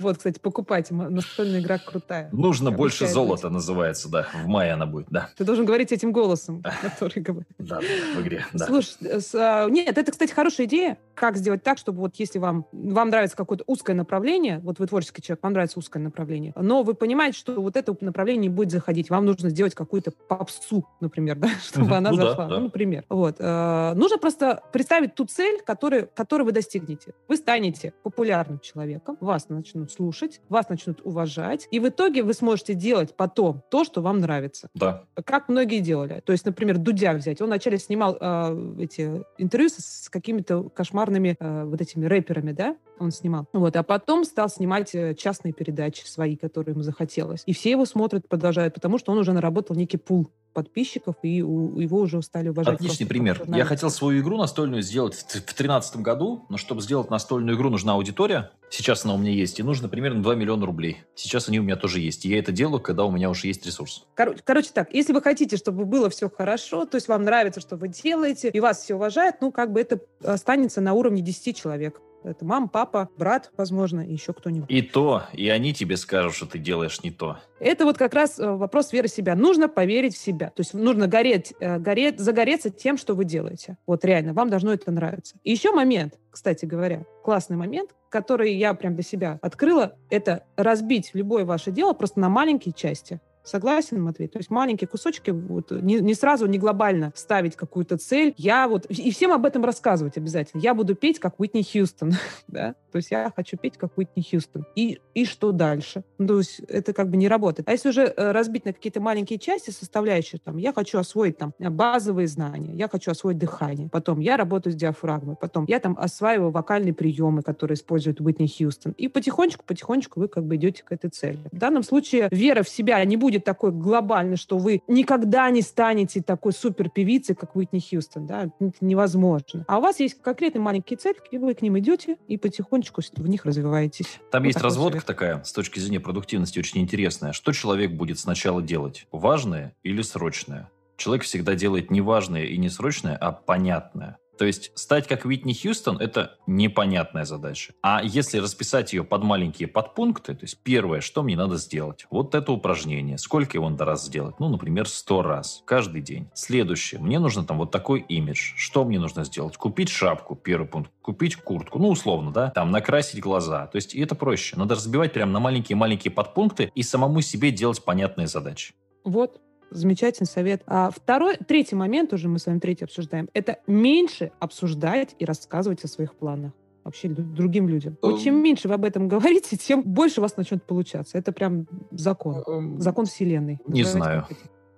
Вот, 0.00 0.16
кстати, 0.16 0.38
покупайте. 0.40 0.94
Настольная 0.94 1.60
игра 1.60 1.78
крутая. 1.78 2.28
Нужно 2.32 2.72
больше 2.72 3.06
золота, 3.06 3.50
называется, 3.50 4.08
да. 4.08 4.26
В 4.34 4.48
мае 4.48 4.72
она 4.72 4.86
будет, 4.86 5.06
да. 5.10 5.30
Ты 5.36 5.44
должен 5.44 5.64
говорить 5.64 5.92
этим 5.92 6.10
голосом, 6.10 6.62
который 6.82 7.22
говорит. 7.22 7.48
Да, 7.58 7.80
в 7.80 8.20
игре, 8.20 8.44
да. 8.52 8.66
Слушай, 8.66 8.96
э, 9.02 9.20
нет, 9.34 9.96
это, 9.98 10.10
кстати, 10.12 10.32
хорошая 10.32 10.66
идея. 10.66 10.98
Как 11.18 11.36
сделать 11.36 11.64
так, 11.64 11.78
чтобы 11.78 11.98
вот 11.98 12.14
если 12.16 12.38
вам, 12.38 12.66
вам 12.72 13.08
нравится 13.08 13.36
какое-то 13.36 13.64
узкое 13.66 13.96
направление, 13.96 14.60
вот 14.60 14.78
вы 14.78 14.86
творческий 14.86 15.20
человек, 15.20 15.42
вам 15.42 15.52
нравится 15.52 15.78
узкое 15.78 16.00
направление, 16.00 16.52
но 16.56 16.84
вы 16.84 16.94
понимаете, 16.94 17.36
что 17.36 17.60
вот 17.60 17.76
это 17.76 17.96
направление 18.00 18.42
не 18.42 18.48
будет 18.48 18.70
заходить, 18.70 19.10
вам 19.10 19.26
нужно 19.26 19.50
сделать 19.50 19.74
какую-то 19.74 20.12
попсу, 20.12 20.86
например, 21.00 21.36
да, 21.40 21.48
чтобы 21.60 21.96
она 21.96 22.10
ну, 22.10 22.16
зашла, 22.16 22.34
да, 22.44 22.48
да. 22.48 22.56
ну, 22.58 22.64
например. 22.64 23.04
Вот. 23.08 23.36
Э, 23.40 23.94
нужно 23.94 24.18
просто 24.18 24.62
представить 24.72 25.16
ту 25.16 25.24
цель, 25.24 25.60
которую, 25.66 26.08
которую 26.14 26.46
вы 26.46 26.52
достигнете. 26.52 27.14
Вы 27.26 27.36
станете 27.36 27.94
популярным 28.04 28.60
человеком, 28.60 29.16
вас 29.20 29.48
начнут 29.48 29.90
слушать, 29.90 30.40
вас 30.48 30.68
начнут 30.68 31.00
уважать, 31.04 31.66
и 31.72 31.80
в 31.80 31.88
итоге 31.88 32.22
вы 32.22 32.32
сможете 32.32 32.74
делать 32.74 33.16
потом 33.16 33.62
то, 33.70 33.82
что 33.82 34.02
вам 34.02 34.20
нравится. 34.20 34.68
Да. 34.74 35.04
Как 35.24 35.48
многие 35.48 35.80
делали. 35.80 36.22
То 36.24 36.32
есть, 36.32 36.44
например, 36.44 36.78
Дудя 36.78 37.12
взять. 37.14 37.40
Он 37.40 37.48
вначале 37.48 37.78
снимал 37.78 38.16
э, 38.20 38.76
эти 38.80 39.24
интервью 39.36 39.68
с, 39.68 40.04
с 40.04 40.08
какими-то 40.08 40.68
кошмарными 40.70 41.07
э, 41.16 41.64
вот 41.64 41.80
этими 41.80 42.06
рэперами, 42.06 42.52
да, 42.52 42.76
он 42.98 43.10
снимал. 43.10 43.46
Вот, 43.52 43.76
а 43.76 43.82
потом 43.82 44.24
стал 44.24 44.48
снимать 44.48 44.94
э, 44.94 45.14
частные 45.14 45.52
передачи 45.52 46.04
свои, 46.04 46.36
которые 46.36 46.72
ему 46.72 46.82
захотелось. 46.82 47.42
И 47.46 47.52
все 47.52 47.70
его 47.70 47.84
смотрят, 47.84 48.28
продолжают, 48.28 48.74
потому 48.74 48.98
что 48.98 49.12
он 49.12 49.18
уже 49.18 49.32
наработал 49.32 49.76
некий 49.76 49.96
пул 49.96 50.30
подписчиков, 50.58 51.14
и 51.22 51.40
у, 51.40 51.78
его 51.78 52.00
уже 52.00 52.20
стали 52.20 52.48
уважать. 52.48 52.74
Отличный 52.74 53.06
пример. 53.06 53.40
Я 53.46 53.64
хотел 53.64 53.90
свою 53.90 54.20
игру 54.20 54.36
настольную 54.38 54.82
сделать 54.82 55.14
в 55.14 55.30
2013 55.30 55.98
году, 55.98 56.46
но 56.48 56.56
чтобы 56.56 56.80
сделать 56.82 57.10
настольную 57.10 57.56
игру, 57.56 57.70
нужна 57.70 57.92
аудитория. 57.92 58.50
Сейчас 58.70 59.04
она 59.04 59.14
у 59.14 59.18
меня 59.18 59.30
есть, 59.30 59.60
и 59.60 59.62
нужно 59.62 59.88
примерно 59.88 60.20
2 60.20 60.34
миллиона 60.34 60.66
рублей. 60.66 61.04
Сейчас 61.14 61.48
они 61.48 61.60
у 61.60 61.62
меня 61.62 61.76
тоже 61.76 62.00
есть. 62.00 62.26
И 62.26 62.28
я 62.28 62.40
это 62.40 62.50
делаю, 62.50 62.80
когда 62.80 63.04
у 63.04 63.12
меня 63.12 63.30
уже 63.30 63.46
есть 63.46 63.64
ресурс. 63.64 64.04
Короче, 64.14 64.40
короче 64.44 64.70
так, 64.74 64.92
если 64.92 65.12
вы 65.12 65.22
хотите, 65.22 65.56
чтобы 65.56 65.84
было 65.84 66.10
все 66.10 66.28
хорошо, 66.28 66.84
то 66.86 66.96
есть 66.96 67.06
вам 67.06 67.22
нравится, 67.22 67.60
что 67.60 67.76
вы 67.76 67.86
делаете, 67.86 68.50
и 68.50 68.58
вас 68.58 68.82
все 68.82 68.96
уважают, 68.96 69.36
ну, 69.40 69.52
как 69.52 69.72
бы 69.72 69.80
это 69.80 70.00
останется 70.24 70.80
на 70.80 70.92
уровне 70.94 71.22
10 71.22 71.56
человек. 71.56 72.00
Это 72.24 72.44
мама, 72.44 72.68
папа, 72.68 73.08
брат, 73.16 73.50
возможно, 73.56 74.00
и 74.00 74.12
еще 74.12 74.32
кто-нибудь. 74.32 74.70
И 74.70 74.82
то, 74.82 75.24
и 75.32 75.48
они 75.48 75.72
тебе 75.72 75.96
скажут, 75.96 76.34
что 76.34 76.46
ты 76.46 76.58
делаешь 76.58 77.02
не 77.02 77.10
то. 77.10 77.38
Это 77.60 77.84
вот 77.84 77.96
как 77.96 78.14
раз 78.14 78.38
э, 78.38 78.50
вопрос 78.50 78.92
веры 78.92 79.08
в 79.08 79.12
себя. 79.12 79.34
Нужно 79.34 79.68
поверить 79.68 80.14
в 80.14 80.18
себя. 80.18 80.50
То 80.50 80.60
есть 80.60 80.74
нужно 80.74 81.06
гореть, 81.06 81.54
э, 81.60 81.78
гореть, 81.78 82.18
загореться 82.18 82.70
тем, 82.70 82.98
что 82.98 83.14
вы 83.14 83.24
делаете. 83.24 83.76
Вот 83.86 84.04
реально, 84.04 84.32
вам 84.32 84.50
должно 84.50 84.72
это 84.72 84.90
нравиться. 84.90 85.36
И 85.44 85.52
еще 85.52 85.72
момент, 85.72 86.14
кстати 86.30 86.64
говоря, 86.64 87.04
классный 87.24 87.56
момент, 87.56 87.90
который 88.08 88.54
я 88.54 88.74
прям 88.74 88.94
для 88.94 89.04
себя 89.04 89.38
открыла, 89.42 89.96
это 90.10 90.44
разбить 90.56 91.10
любое 91.14 91.44
ваше 91.44 91.70
дело 91.70 91.92
просто 91.92 92.20
на 92.20 92.28
маленькие 92.28 92.72
части 92.72 93.20
Согласен, 93.48 94.02
Матвей? 94.02 94.28
То 94.28 94.38
есть 94.38 94.50
маленькие 94.50 94.88
кусочки, 94.88 95.30
вот, 95.30 95.70
не, 95.70 96.00
не 96.00 96.14
сразу, 96.14 96.46
не 96.46 96.58
глобально 96.58 97.12
ставить 97.14 97.56
какую-то 97.56 97.96
цель. 97.96 98.34
Я 98.36 98.68
вот... 98.68 98.86
И 98.86 99.10
всем 99.10 99.32
об 99.32 99.46
этом 99.46 99.64
рассказывать 99.64 100.16
обязательно. 100.16 100.60
Я 100.60 100.74
буду 100.74 100.94
петь, 100.94 101.18
как 101.18 101.40
Уитни 101.40 101.62
Хьюстон. 101.62 102.12
да? 102.48 102.74
То 102.92 102.96
есть 102.96 103.10
я 103.10 103.32
хочу 103.34 103.56
петь, 103.56 103.76
как 103.76 103.96
Уитни 103.96 104.22
Хьюстон. 104.22 104.66
И, 104.74 105.00
и 105.14 105.24
что 105.24 105.52
дальше? 105.52 106.04
Ну, 106.18 106.26
то 106.26 106.38
есть 106.38 106.60
это 106.68 106.92
как 106.92 107.08
бы 107.08 107.16
не 107.16 107.28
работает. 107.28 107.68
А 107.68 107.72
если 107.72 107.88
уже 107.88 108.02
э, 108.02 108.32
разбить 108.32 108.64
на 108.64 108.72
какие-то 108.72 109.00
маленькие 109.00 109.38
части, 109.38 109.70
составляющие, 109.70 110.40
там, 110.44 110.58
я 110.58 110.72
хочу 110.72 110.98
освоить 110.98 111.38
там 111.38 111.54
базовые 111.58 112.28
знания, 112.28 112.74
я 112.74 112.88
хочу 112.88 113.10
освоить 113.10 113.38
дыхание, 113.38 113.88
потом 113.88 114.20
я 114.20 114.36
работаю 114.36 114.72
с 114.72 114.76
диафрагмой, 114.76 115.36
потом 115.36 115.64
я 115.68 115.80
там 115.80 115.96
осваиваю 115.98 116.50
вокальные 116.50 116.94
приемы, 116.94 117.42
которые 117.42 117.76
использует 117.76 118.20
Уитни 118.20 118.46
Хьюстон. 118.46 118.92
И 118.92 119.08
потихонечку, 119.08 119.64
потихонечку 119.64 120.20
вы 120.20 120.28
как 120.28 120.44
бы 120.44 120.56
идете 120.56 120.82
к 120.82 120.92
этой 120.92 121.10
цели. 121.10 121.38
В 121.50 121.56
данном 121.56 121.82
случае 121.82 122.28
вера 122.30 122.62
в 122.62 122.68
себя 122.68 123.04
не 123.04 123.16
будет 123.16 123.37
такой 123.44 123.72
глобальной, 123.72 124.36
что 124.36 124.58
вы 124.58 124.82
никогда 124.88 125.50
не 125.50 125.62
станете 125.62 126.22
такой 126.22 126.52
супер 126.52 126.90
певицей, 126.90 127.34
как 127.34 127.56
Уитни 127.56 127.80
Хьюстон. 127.80 128.26
Да? 128.26 128.50
Это 128.60 128.76
невозможно. 128.80 129.64
А 129.68 129.78
у 129.78 129.80
вас 129.80 130.00
есть 130.00 130.20
конкретные 130.20 130.62
маленькие 130.62 130.96
цели, 130.96 131.16
и 131.30 131.38
вы 131.38 131.54
к 131.54 131.62
ним 131.62 131.78
идете 131.78 132.16
и 132.26 132.36
потихонечку 132.36 133.02
в 133.16 133.28
них 133.28 133.44
развиваетесь. 133.44 134.20
Там 134.30 134.42
вот 134.42 134.48
есть 134.48 134.60
разводка 134.60 135.00
совет. 135.00 135.06
такая, 135.06 135.44
с 135.44 135.52
точки 135.52 135.78
зрения 135.78 136.00
продуктивности, 136.00 136.58
очень 136.58 136.80
интересная. 136.80 137.32
Что 137.32 137.52
человек 137.52 137.92
будет 137.92 138.18
сначала 138.18 138.62
делать? 138.62 139.06
Важное 139.12 139.74
или 139.82 140.02
срочное? 140.02 140.70
Человек 140.96 141.24
всегда 141.24 141.54
делает 141.54 141.90
не 141.90 142.00
важное 142.00 142.44
и 142.44 142.56
не 142.58 142.68
срочное, 142.68 143.16
а 143.16 143.32
понятное. 143.32 144.18
То 144.38 144.44
есть 144.44 144.70
стать 144.76 145.08
как 145.08 145.24
Уитни 145.24 145.52
Хьюстон– 145.52 145.98
это 146.00 146.36
непонятная 146.46 147.24
задача. 147.24 147.74
А 147.82 148.00
если 148.02 148.38
расписать 148.38 148.92
ее 148.92 149.02
под 149.02 149.24
маленькие 149.24 149.68
подпункты, 149.68 150.34
то 150.34 150.44
есть 150.44 150.58
первое, 150.62 151.00
что 151.00 151.22
мне 151.22 151.36
надо 151.36 151.56
сделать? 151.56 152.06
Вот 152.10 152.34
это 152.34 152.52
упражнение. 152.52 153.18
Сколько 153.18 153.56
его 153.56 153.68
надо 153.68 153.84
раз 153.84 154.06
сделать? 154.06 154.38
Ну, 154.38 154.48
например, 154.48 154.88
100 154.88 155.22
раз. 155.22 155.62
Каждый 155.66 156.00
день. 156.02 156.30
Следующее. 156.34 157.00
Мне 157.00 157.18
нужно 157.18 157.44
там 157.44 157.58
вот 157.58 157.72
такой 157.72 158.00
имидж. 158.00 158.52
Что 158.56 158.84
мне 158.84 159.00
нужно 159.00 159.24
сделать? 159.24 159.56
Купить 159.56 159.88
шапку, 159.88 160.36
первый 160.36 160.68
пункт. 160.68 160.92
Купить 161.02 161.36
куртку. 161.36 161.78
Ну, 161.80 161.88
условно, 161.88 162.32
да? 162.32 162.50
Там 162.50 162.70
накрасить 162.70 163.20
глаза. 163.20 163.66
То 163.66 163.76
есть 163.76 163.94
и 163.94 164.00
это 164.00 164.14
проще. 164.14 164.56
Надо 164.56 164.76
разбивать 164.76 165.12
прямо 165.12 165.32
на 165.32 165.40
маленькие-маленькие 165.40 166.12
подпункты 166.12 166.70
и 166.74 166.82
самому 166.82 167.22
себе 167.22 167.50
делать 167.50 167.84
понятные 167.84 168.28
задачи. 168.28 168.74
Вот, 169.04 169.40
Замечательный 169.70 170.26
совет. 170.26 170.62
А 170.66 170.90
второй, 170.90 171.36
третий 171.36 171.74
момент, 171.76 172.12
уже 172.12 172.28
мы 172.28 172.38
с 172.38 172.46
вами 172.46 172.58
третий 172.58 172.84
обсуждаем, 172.84 173.28
это 173.34 173.58
меньше 173.66 174.32
обсуждать 174.38 175.14
и 175.18 175.24
рассказывать 175.24 175.84
о 175.84 175.88
своих 175.88 176.14
планах 176.14 176.52
вообще 176.84 177.08
другим 177.08 177.68
людям. 177.68 177.98
Вот 178.00 178.22
чем 178.22 178.42
меньше 178.42 178.66
вы 178.66 178.74
об 178.74 178.84
этом 178.84 179.08
говорите, 179.14 179.56
тем 179.58 179.82
больше 179.82 180.20
у 180.20 180.22
вас 180.22 180.36
начнет 180.38 180.62
получаться. 180.64 181.18
Это 181.18 181.32
прям 181.32 181.66
закон. 181.90 182.80
Закон 182.80 183.04
Вселенной. 183.04 183.58
Не 183.66 183.84
знаю. 183.84 184.26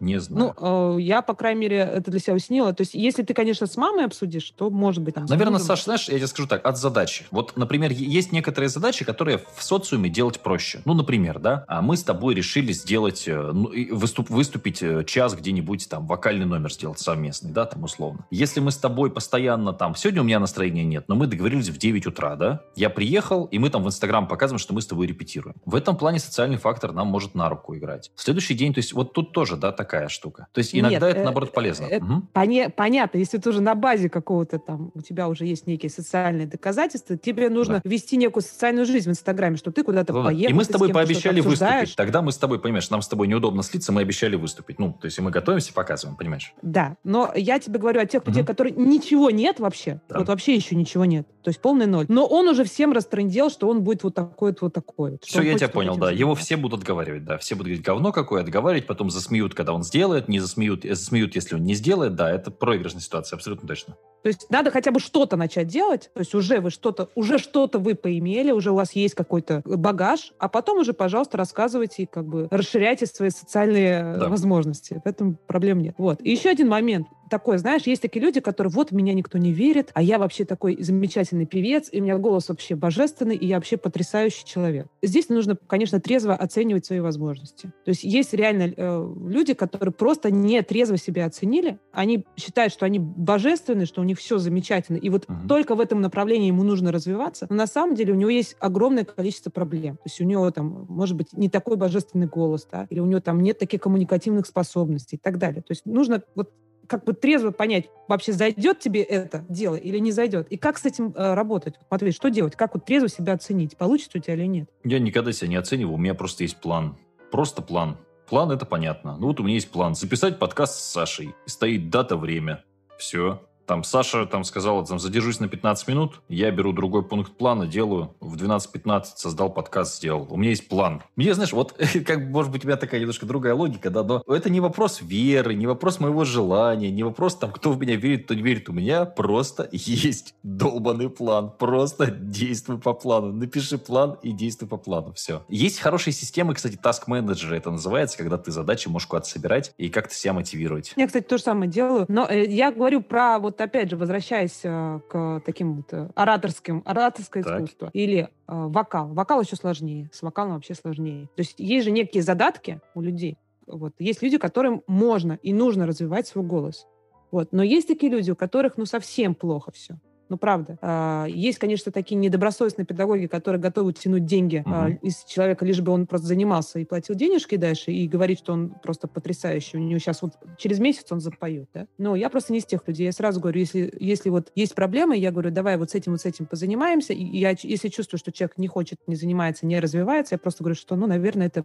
Не 0.00 0.18
знаю. 0.18 0.54
Ну, 0.58 0.96
э, 0.96 1.00
я, 1.02 1.20
по 1.20 1.34
крайней 1.34 1.60
мере, 1.60 1.76
это 1.76 2.10
для 2.10 2.20
себя 2.20 2.32
уяснила. 2.32 2.72
То 2.72 2.80
есть, 2.80 2.94
если 2.94 3.22
ты, 3.22 3.34
конечно, 3.34 3.66
с 3.66 3.76
мамой 3.76 4.06
обсудишь, 4.06 4.50
то, 4.56 4.70
может 4.70 5.02
быть, 5.02 5.14
там... 5.14 5.26
Наверное, 5.26 5.58
Саша, 5.58 5.84
знаешь, 5.84 6.08
я 6.08 6.16
тебе 6.16 6.26
скажу 6.26 6.48
так, 6.48 6.64
от 6.64 6.78
задачи. 6.78 7.26
Вот, 7.30 7.54
например, 7.56 7.92
есть 7.92 8.32
некоторые 8.32 8.70
задачи, 8.70 9.04
которые 9.04 9.42
в 9.54 9.62
социуме 9.62 10.08
делать 10.08 10.40
проще. 10.40 10.80
Ну, 10.86 10.94
например, 10.94 11.38
да, 11.38 11.64
а 11.68 11.82
мы 11.82 11.98
с 11.98 12.02
тобой 12.02 12.34
решили 12.34 12.72
сделать, 12.72 13.24
э, 13.26 13.50
ну, 13.52 13.70
выступ, 13.94 14.30
выступить 14.30 14.82
э, 14.82 15.04
час 15.04 15.34
где-нибудь, 15.34 15.88
там, 15.90 16.06
вокальный 16.06 16.46
номер 16.46 16.72
сделать 16.72 16.98
совместный, 16.98 17.52
да, 17.52 17.66
там, 17.66 17.84
условно. 17.84 18.24
Если 18.30 18.60
мы 18.60 18.70
с 18.70 18.78
тобой 18.78 19.10
постоянно 19.10 19.74
там, 19.74 19.94
сегодня 19.94 20.22
у 20.22 20.24
меня 20.24 20.40
настроения 20.40 20.84
нет, 20.84 21.04
но 21.08 21.14
мы 21.14 21.26
договорились 21.26 21.68
в 21.68 21.76
9 21.76 22.06
утра, 22.06 22.36
да, 22.36 22.62
я 22.74 22.88
приехал, 22.88 23.44
и 23.44 23.58
мы 23.58 23.68
там 23.68 23.84
в 23.84 23.86
Инстаграм 23.86 24.26
показываем, 24.26 24.58
что 24.58 24.72
мы 24.72 24.80
с 24.80 24.86
тобой 24.86 25.06
репетируем. 25.06 25.56
В 25.66 25.74
этом 25.74 25.94
плане 25.96 26.20
социальный 26.20 26.56
фактор 26.56 26.92
нам 26.92 27.08
может 27.08 27.34
на 27.34 27.50
руку 27.50 27.76
играть. 27.76 28.10
В 28.14 28.22
следующий 28.22 28.54
день, 28.54 28.72
то 28.72 28.78
есть, 28.78 28.94
вот 28.94 29.12
тут 29.12 29.32
тоже, 29.32 29.56
да, 29.56 29.72
так 29.72 29.89
такая 29.90 30.08
штука. 30.08 30.46
То 30.52 30.58
есть 30.58 30.74
иногда 30.74 31.06
Нет, 31.08 31.16
это, 31.16 31.20
э, 31.20 31.24
наоборот, 31.24 31.52
полезно. 31.52 31.84
Это 31.86 32.04
угу. 32.04 32.22
поня- 32.32 32.70
понятно, 32.70 33.18
если 33.18 33.38
ты 33.38 33.50
уже 33.50 33.60
на 33.60 33.74
базе 33.74 34.08
какого-то 34.08 34.58
там, 34.58 34.92
у 34.94 35.00
тебя 35.00 35.28
уже 35.28 35.46
есть 35.46 35.66
некие 35.66 35.90
социальные 35.90 36.46
доказательства, 36.46 37.16
тебе 37.16 37.48
нужно 37.48 37.80
да. 37.82 37.90
вести 37.90 38.16
некую 38.16 38.42
социальную 38.42 38.86
жизнь 38.86 39.08
в 39.08 39.12
Инстаграме, 39.12 39.56
что 39.56 39.72
ты 39.72 39.82
куда-то 39.82 40.12
ну, 40.12 40.24
поехал. 40.24 40.50
И 40.50 40.56
мы 40.56 40.64
с 40.64 40.68
тобой 40.68 40.90
пообещали 40.90 41.40
выступить. 41.40 41.96
Тогда 41.96 42.22
мы 42.22 42.30
с 42.30 42.36
тобой, 42.36 42.60
понимаешь, 42.60 42.88
нам 42.90 43.02
с 43.02 43.08
тобой 43.08 43.26
неудобно 43.26 43.62
слиться, 43.62 43.92
мы 43.92 44.02
обещали 44.02 44.36
выступить. 44.36 44.78
Ну, 44.78 44.92
то 44.92 45.06
есть 45.06 45.18
мы 45.18 45.30
готовимся, 45.30 45.72
показываем, 45.72 46.16
понимаешь? 46.16 46.54
Да, 46.62 46.96
но 47.02 47.32
я 47.34 47.58
тебе 47.58 47.80
говорю 47.80 48.00
о 48.00 48.06
тех 48.06 48.26
людей, 48.26 48.42
угу. 48.42 48.46
которые 48.46 48.74
ничего 48.76 49.30
нет 49.30 49.58
вообще, 49.58 50.00
да. 50.08 50.20
вот 50.20 50.28
вообще 50.28 50.54
еще 50.54 50.76
ничего 50.76 51.04
нет, 51.04 51.26
то 51.42 51.48
есть 51.48 51.60
полный 51.60 51.86
ноль. 51.86 52.06
Но 52.08 52.26
он 52.26 52.48
уже 52.48 52.64
всем 52.64 52.92
растрындел, 52.92 53.50
что 53.50 53.68
он 53.68 53.82
будет 53.82 54.02
вот 54.02 54.14
такой 54.14 54.54
вот 54.60 54.72
такой. 54.72 55.18
Все, 55.22 55.42
я 55.42 55.56
тебя 55.56 55.68
понял, 55.68 55.96
да. 55.96 56.10
Его 56.10 56.34
все 56.34 56.56
будут 56.56 56.80
отговаривать, 56.80 57.24
да. 57.24 57.38
Все 57.38 57.54
будут 57.54 57.68
говорить, 57.68 57.84
говно 57.84 58.12
какое, 58.12 58.42
отговаривать, 58.42 58.86
потом 58.86 59.10
засмеют, 59.10 59.54
когда 59.54 59.72
он 59.72 59.82
сделает, 59.82 60.28
не 60.28 60.40
засмеют, 60.40 60.84
э, 60.84 60.94
засмеют, 60.94 61.34
если 61.34 61.54
он 61.54 61.64
не 61.64 61.74
сделает, 61.74 62.14
да, 62.14 62.30
это 62.30 62.50
проигрышная 62.50 63.00
ситуация, 63.00 63.36
абсолютно 63.36 63.68
точно. 63.68 63.96
То 64.22 64.28
есть 64.28 64.50
надо 64.50 64.70
хотя 64.70 64.90
бы 64.90 65.00
что-то 65.00 65.36
начать 65.36 65.66
делать, 65.66 66.10
то 66.12 66.20
есть 66.20 66.34
уже 66.34 66.60
вы 66.60 66.70
что-то, 66.70 67.08
уже 67.14 67.38
что-то 67.38 67.78
вы 67.78 67.94
поимели, 67.94 68.52
уже 68.52 68.70
у 68.70 68.74
вас 68.74 68.92
есть 68.92 69.14
какой-то 69.14 69.62
багаж, 69.64 70.32
а 70.38 70.48
потом 70.48 70.78
уже, 70.78 70.92
пожалуйста, 70.92 71.38
рассказывайте 71.38 72.02
и 72.02 72.06
как 72.06 72.26
бы 72.26 72.46
расширяйте 72.50 73.06
свои 73.06 73.30
социальные 73.30 74.16
да. 74.18 74.28
возможности. 74.28 75.00
В 75.02 75.08
этом 75.08 75.38
проблем 75.46 75.80
нет. 75.80 75.94
Вот. 75.96 76.20
И 76.20 76.30
еще 76.30 76.50
один 76.50 76.68
момент 76.68 77.06
такое, 77.30 77.56
знаешь, 77.58 77.82
есть 77.86 78.02
такие 78.02 78.22
люди, 78.22 78.40
которые 78.40 78.70
вот 78.72 78.92
меня 78.92 79.14
никто 79.14 79.38
не 79.38 79.52
верит, 79.52 79.90
а 79.94 80.02
я 80.02 80.18
вообще 80.18 80.44
такой 80.44 80.76
замечательный 80.82 81.46
певец, 81.46 81.88
и 81.90 82.00
у 82.00 82.02
меня 82.02 82.18
голос 82.18 82.48
вообще 82.48 82.74
божественный, 82.74 83.36
и 83.36 83.46
я 83.46 83.56
вообще 83.56 83.76
потрясающий 83.76 84.44
человек. 84.44 84.88
Здесь 85.02 85.28
нужно, 85.28 85.56
конечно, 85.66 86.00
трезво 86.00 86.34
оценивать 86.34 86.84
свои 86.84 87.00
возможности. 87.00 87.72
То 87.84 87.90
есть 87.90 88.04
есть 88.04 88.34
реально 88.34 88.72
э, 88.76 89.14
люди, 89.26 89.54
которые 89.54 89.92
просто 89.92 90.30
не 90.30 90.60
трезво 90.62 90.98
себя 90.98 91.24
оценили, 91.26 91.78
они 91.92 92.26
считают, 92.36 92.72
что 92.72 92.84
они 92.84 92.98
божественны, 92.98 93.86
что 93.86 94.00
у 94.00 94.04
них 94.04 94.18
все 94.18 94.38
замечательно, 94.38 94.96
и 94.96 95.08
вот 95.08 95.24
uh-huh. 95.24 95.46
только 95.48 95.74
в 95.74 95.80
этом 95.80 96.00
направлении 96.00 96.48
ему 96.48 96.64
нужно 96.64 96.92
развиваться, 96.92 97.46
но 97.48 97.56
на 97.56 97.66
самом 97.66 97.94
деле 97.94 98.12
у 98.12 98.16
него 98.16 98.30
есть 98.30 98.56
огромное 98.58 99.04
количество 99.04 99.50
проблем. 99.50 99.96
То 99.96 100.06
есть 100.06 100.20
у 100.20 100.24
него 100.24 100.50
там, 100.50 100.86
может 100.88 101.16
быть, 101.16 101.32
не 101.32 101.48
такой 101.48 101.76
божественный 101.76 102.26
голос, 102.26 102.66
да, 102.70 102.86
или 102.90 102.98
у 102.98 103.06
него 103.06 103.20
там 103.20 103.40
нет 103.40 103.58
таких 103.58 103.80
коммуникативных 103.80 104.46
способностей 104.46 105.16
и 105.16 105.18
так 105.18 105.38
далее. 105.38 105.62
То 105.62 105.72
есть 105.72 105.86
нужно 105.86 106.22
вот 106.34 106.50
как 106.90 107.04
бы 107.04 107.12
трезво 107.12 107.52
понять, 107.52 107.88
вообще 108.08 108.32
зайдет 108.32 108.80
тебе 108.80 109.02
это 109.02 109.44
дело 109.48 109.76
или 109.76 109.98
не 109.98 110.10
зайдет. 110.10 110.48
И 110.48 110.56
как 110.56 110.76
с 110.76 110.84
этим 110.84 111.14
э, 111.14 111.34
работать? 111.34 111.76
Матвей, 111.88 112.10
что 112.10 112.30
делать? 112.30 112.56
Как 112.56 112.74
вот 112.74 112.84
трезво 112.84 113.08
себя 113.08 113.34
оценить? 113.34 113.76
Получится 113.76 114.18
у 114.18 114.20
тебя 114.20 114.34
или 114.34 114.46
нет? 114.46 114.68
Я 114.82 114.98
никогда 114.98 115.30
себя 115.30 115.48
не 115.48 115.56
оценивал. 115.56 115.94
У 115.94 115.98
меня 115.98 116.14
просто 116.14 116.42
есть 116.42 116.56
план. 116.56 116.96
Просто 117.30 117.62
план. 117.62 117.96
План– 118.28 118.50
это 118.52 118.66
понятно. 118.66 119.16
Ну 119.16 119.28
вот 119.28 119.38
у 119.38 119.44
меня 119.44 119.54
есть 119.54 119.70
план. 119.70 119.94
Записать 119.94 120.40
подкаст 120.40 120.80
с 120.80 120.92
Сашей. 120.92 121.32
Стоит 121.46 121.90
дата, 121.90 122.16
время. 122.16 122.64
Все. 122.98 123.40
Там 123.70 123.84
Саша 123.84 124.26
там 124.26 124.42
сказала, 124.42 124.84
там, 124.84 124.98
задержусь 124.98 125.38
на 125.38 125.46
15 125.46 125.86
минут, 125.86 126.22
я 126.28 126.50
беру 126.50 126.72
другой 126.72 127.04
пункт 127.04 127.30
плана, 127.30 127.68
делаю, 127.68 128.12
в 128.18 128.34
12-15 128.34 129.04
создал 129.14 129.48
подкаст, 129.48 129.98
сделал. 129.98 130.26
У 130.28 130.36
меня 130.36 130.50
есть 130.50 130.68
план. 130.68 131.04
Мне, 131.14 131.34
знаешь, 131.34 131.52
вот, 131.52 131.80
как 132.04 132.18
может 132.18 132.50
быть, 132.50 132.64
у 132.64 132.66
меня 132.66 132.76
такая 132.76 133.00
немножко 133.00 133.26
другая 133.26 133.54
логика, 133.54 133.90
да, 133.90 134.02
но 134.02 134.24
это 134.26 134.50
не 134.50 134.58
вопрос 134.58 135.00
веры, 135.00 135.54
не 135.54 135.68
вопрос 135.68 136.00
моего 136.00 136.24
желания, 136.24 136.90
не 136.90 137.04
вопрос, 137.04 137.36
там, 137.36 137.52
кто 137.52 137.70
в 137.70 137.78
меня 137.78 137.94
верит, 137.94 138.24
кто 138.24 138.34
не 138.34 138.42
верит. 138.42 138.68
У 138.68 138.72
меня 138.72 139.04
просто 139.04 139.68
есть 139.72 140.34
долбанный 140.42 141.08
план. 141.08 141.52
Просто 141.56 142.06
действуй 142.10 142.80
по 142.80 142.92
плану. 142.92 143.32
Напиши 143.32 143.78
план 143.78 144.18
и 144.24 144.32
действуй 144.32 144.68
по 144.68 144.78
плану. 144.78 145.12
Все. 145.12 145.44
Есть 145.48 145.78
хорошие 145.78 146.12
системы, 146.12 146.54
кстати, 146.54 146.74
Task 146.74 147.02
Manager 147.06 147.54
это 147.54 147.70
называется, 147.70 148.18
когда 148.18 148.36
ты 148.36 148.50
задачи 148.50 148.88
можешь 148.88 149.06
куда-то 149.06 149.28
собирать 149.28 149.72
и 149.78 149.90
как-то 149.90 150.12
себя 150.12 150.32
мотивировать. 150.32 150.92
Я, 150.96 151.06
кстати, 151.06 151.22
то 151.22 151.38
же 151.38 151.44
самое 151.44 151.70
делаю. 151.70 152.06
Но 152.08 152.26
э, 152.28 152.46
я 152.46 152.72
говорю 152.72 153.00
про 153.00 153.38
вот 153.38 153.59
опять 153.60 153.90
же, 153.90 153.96
возвращаясь 153.96 154.60
э, 154.64 155.00
к 155.08 155.42
таким 155.44 155.76
вот 155.76 155.92
э, 155.92 156.08
ораторским, 156.14 156.82
ораторское 156.84 157.42
так. 157.42 157.56
искусство 157.56 157.90
или 157.92 158.22
э, 158.22 158.26
вокал. 158.46 159.08
Вокал 159.08 159.40
еще 159.42 159.56
сложнее, 159.56 160.10
с 160.12 160.22
вокалом 160.22 160.54
вообще 160.54 160.74
сложнее. 160.74 161.28
То 161.36 161.40
есть 161.40 161.54
есть 161.58 161.84
же 161.84 161.90
некие 161.90 162.22
задатки 162.22 162.80
у 162.94 163.00
людей. 163.00 163.38
Вот. 163.66 163.94
Есть 163.98 164.22
люди, 164.22 164.38
которым 164.38 164.82
можно 164.86 165.38
и 165.42 165.52
нужно 165.52 165.86
развивать 165.86 166.26
свой 166.26 166.44
голос. 166.44 166.86
Вот. 167.30 167.52
Но 167.52 167.62
есть 167.62 167.88
такие 167.88 168.10
люди, 168.10 168.30
у 168.30 168.36
которых 168.36 168.76
ну 168.76 168.86
совсем 168.86 169.34
плохо 169.34 169.70
все. 169.70 169.98
Ну, 170.30 170.38
правда. 170.38 170.78
А, 170.80 171.26
есть, 171.28 171.58
конечно, 171.58 171.90
такие 171.90 172.14
недобросовестные 172.14 172.86
педагоги, 172.86 173.26
которые 173.26 173.60
готовы 173.60 173.92
тянуть 173.92 174.24
деньги 174.24 174.62
угу. 174.64 174.98
из 175.02 175.24
человека, 175.24 175.66
лишь 175.66 175.80
бы 175.80 175.90
он 175.90 176.06
просто 176.06 176.28
занимался 176.28 176.78
и 176.78 176.84
платил 176.84 177.16
денежки 177.16 177.56
дальше, 177.56 177.90
и 177.90 178.06
говорить, 178.06 178.38
что 178.38 178.52
он 178.52 178.70
просто 178.82 179.08
потрясающий. 179.08 179.76
У 179.76 179.80
него 179.80 179.98
сейчас 179.98 180.22
вот 180.22 180.34
через 180.56 180.78
месяц 180.78 181.10
он 181.10 181.18
запоет, 181.20 181.68
да? 181.74 181.88
Но 181.98 182.14
я 182.14 182.30
просто 182.30 182.52
не 182.52 182.60
из 182.60 182.64
тех 182.64 182.86
людей. 182.86 183.06
Я 183.06 183.12
сразу 183.12 183.40
говорю, 183.40 183.58
если, 183.58 183.92
если 183.98 184.30
вот 184.30 184.52
есть 184.54 184.76
проблемы, 184.76 185.16
я 185.16 185.32
говорю, 185.32 185.50
давай 185.50 185.76
вот 185.76 185.90
с 185.90 185.96
этим, 185.96 186.12
вот 186.12 186.20
с 186.20 186.26
этим 186.26 186.46
позанимаемся. 186.46 187.12
И 187.12 187.24
я, 187.24 187.56
если 187.60 187.88
чувствую, 187.88 188.20
что 188.20 188.30
человек 188.30 188.56
не 188.56 188.68
хочет, 188.68 188.98
не 189.08 189.16
занимается, 189.16 189.66
не 189.66 189.80
развивается, 189.80 190.36
я 190.36 190.38
просто 190.38 190.62
говорю, 190.62 190.76
что, 190.76 190.94
ну, 190.94 191.08
наверное, 191.08 191.48
это 191.48 191.64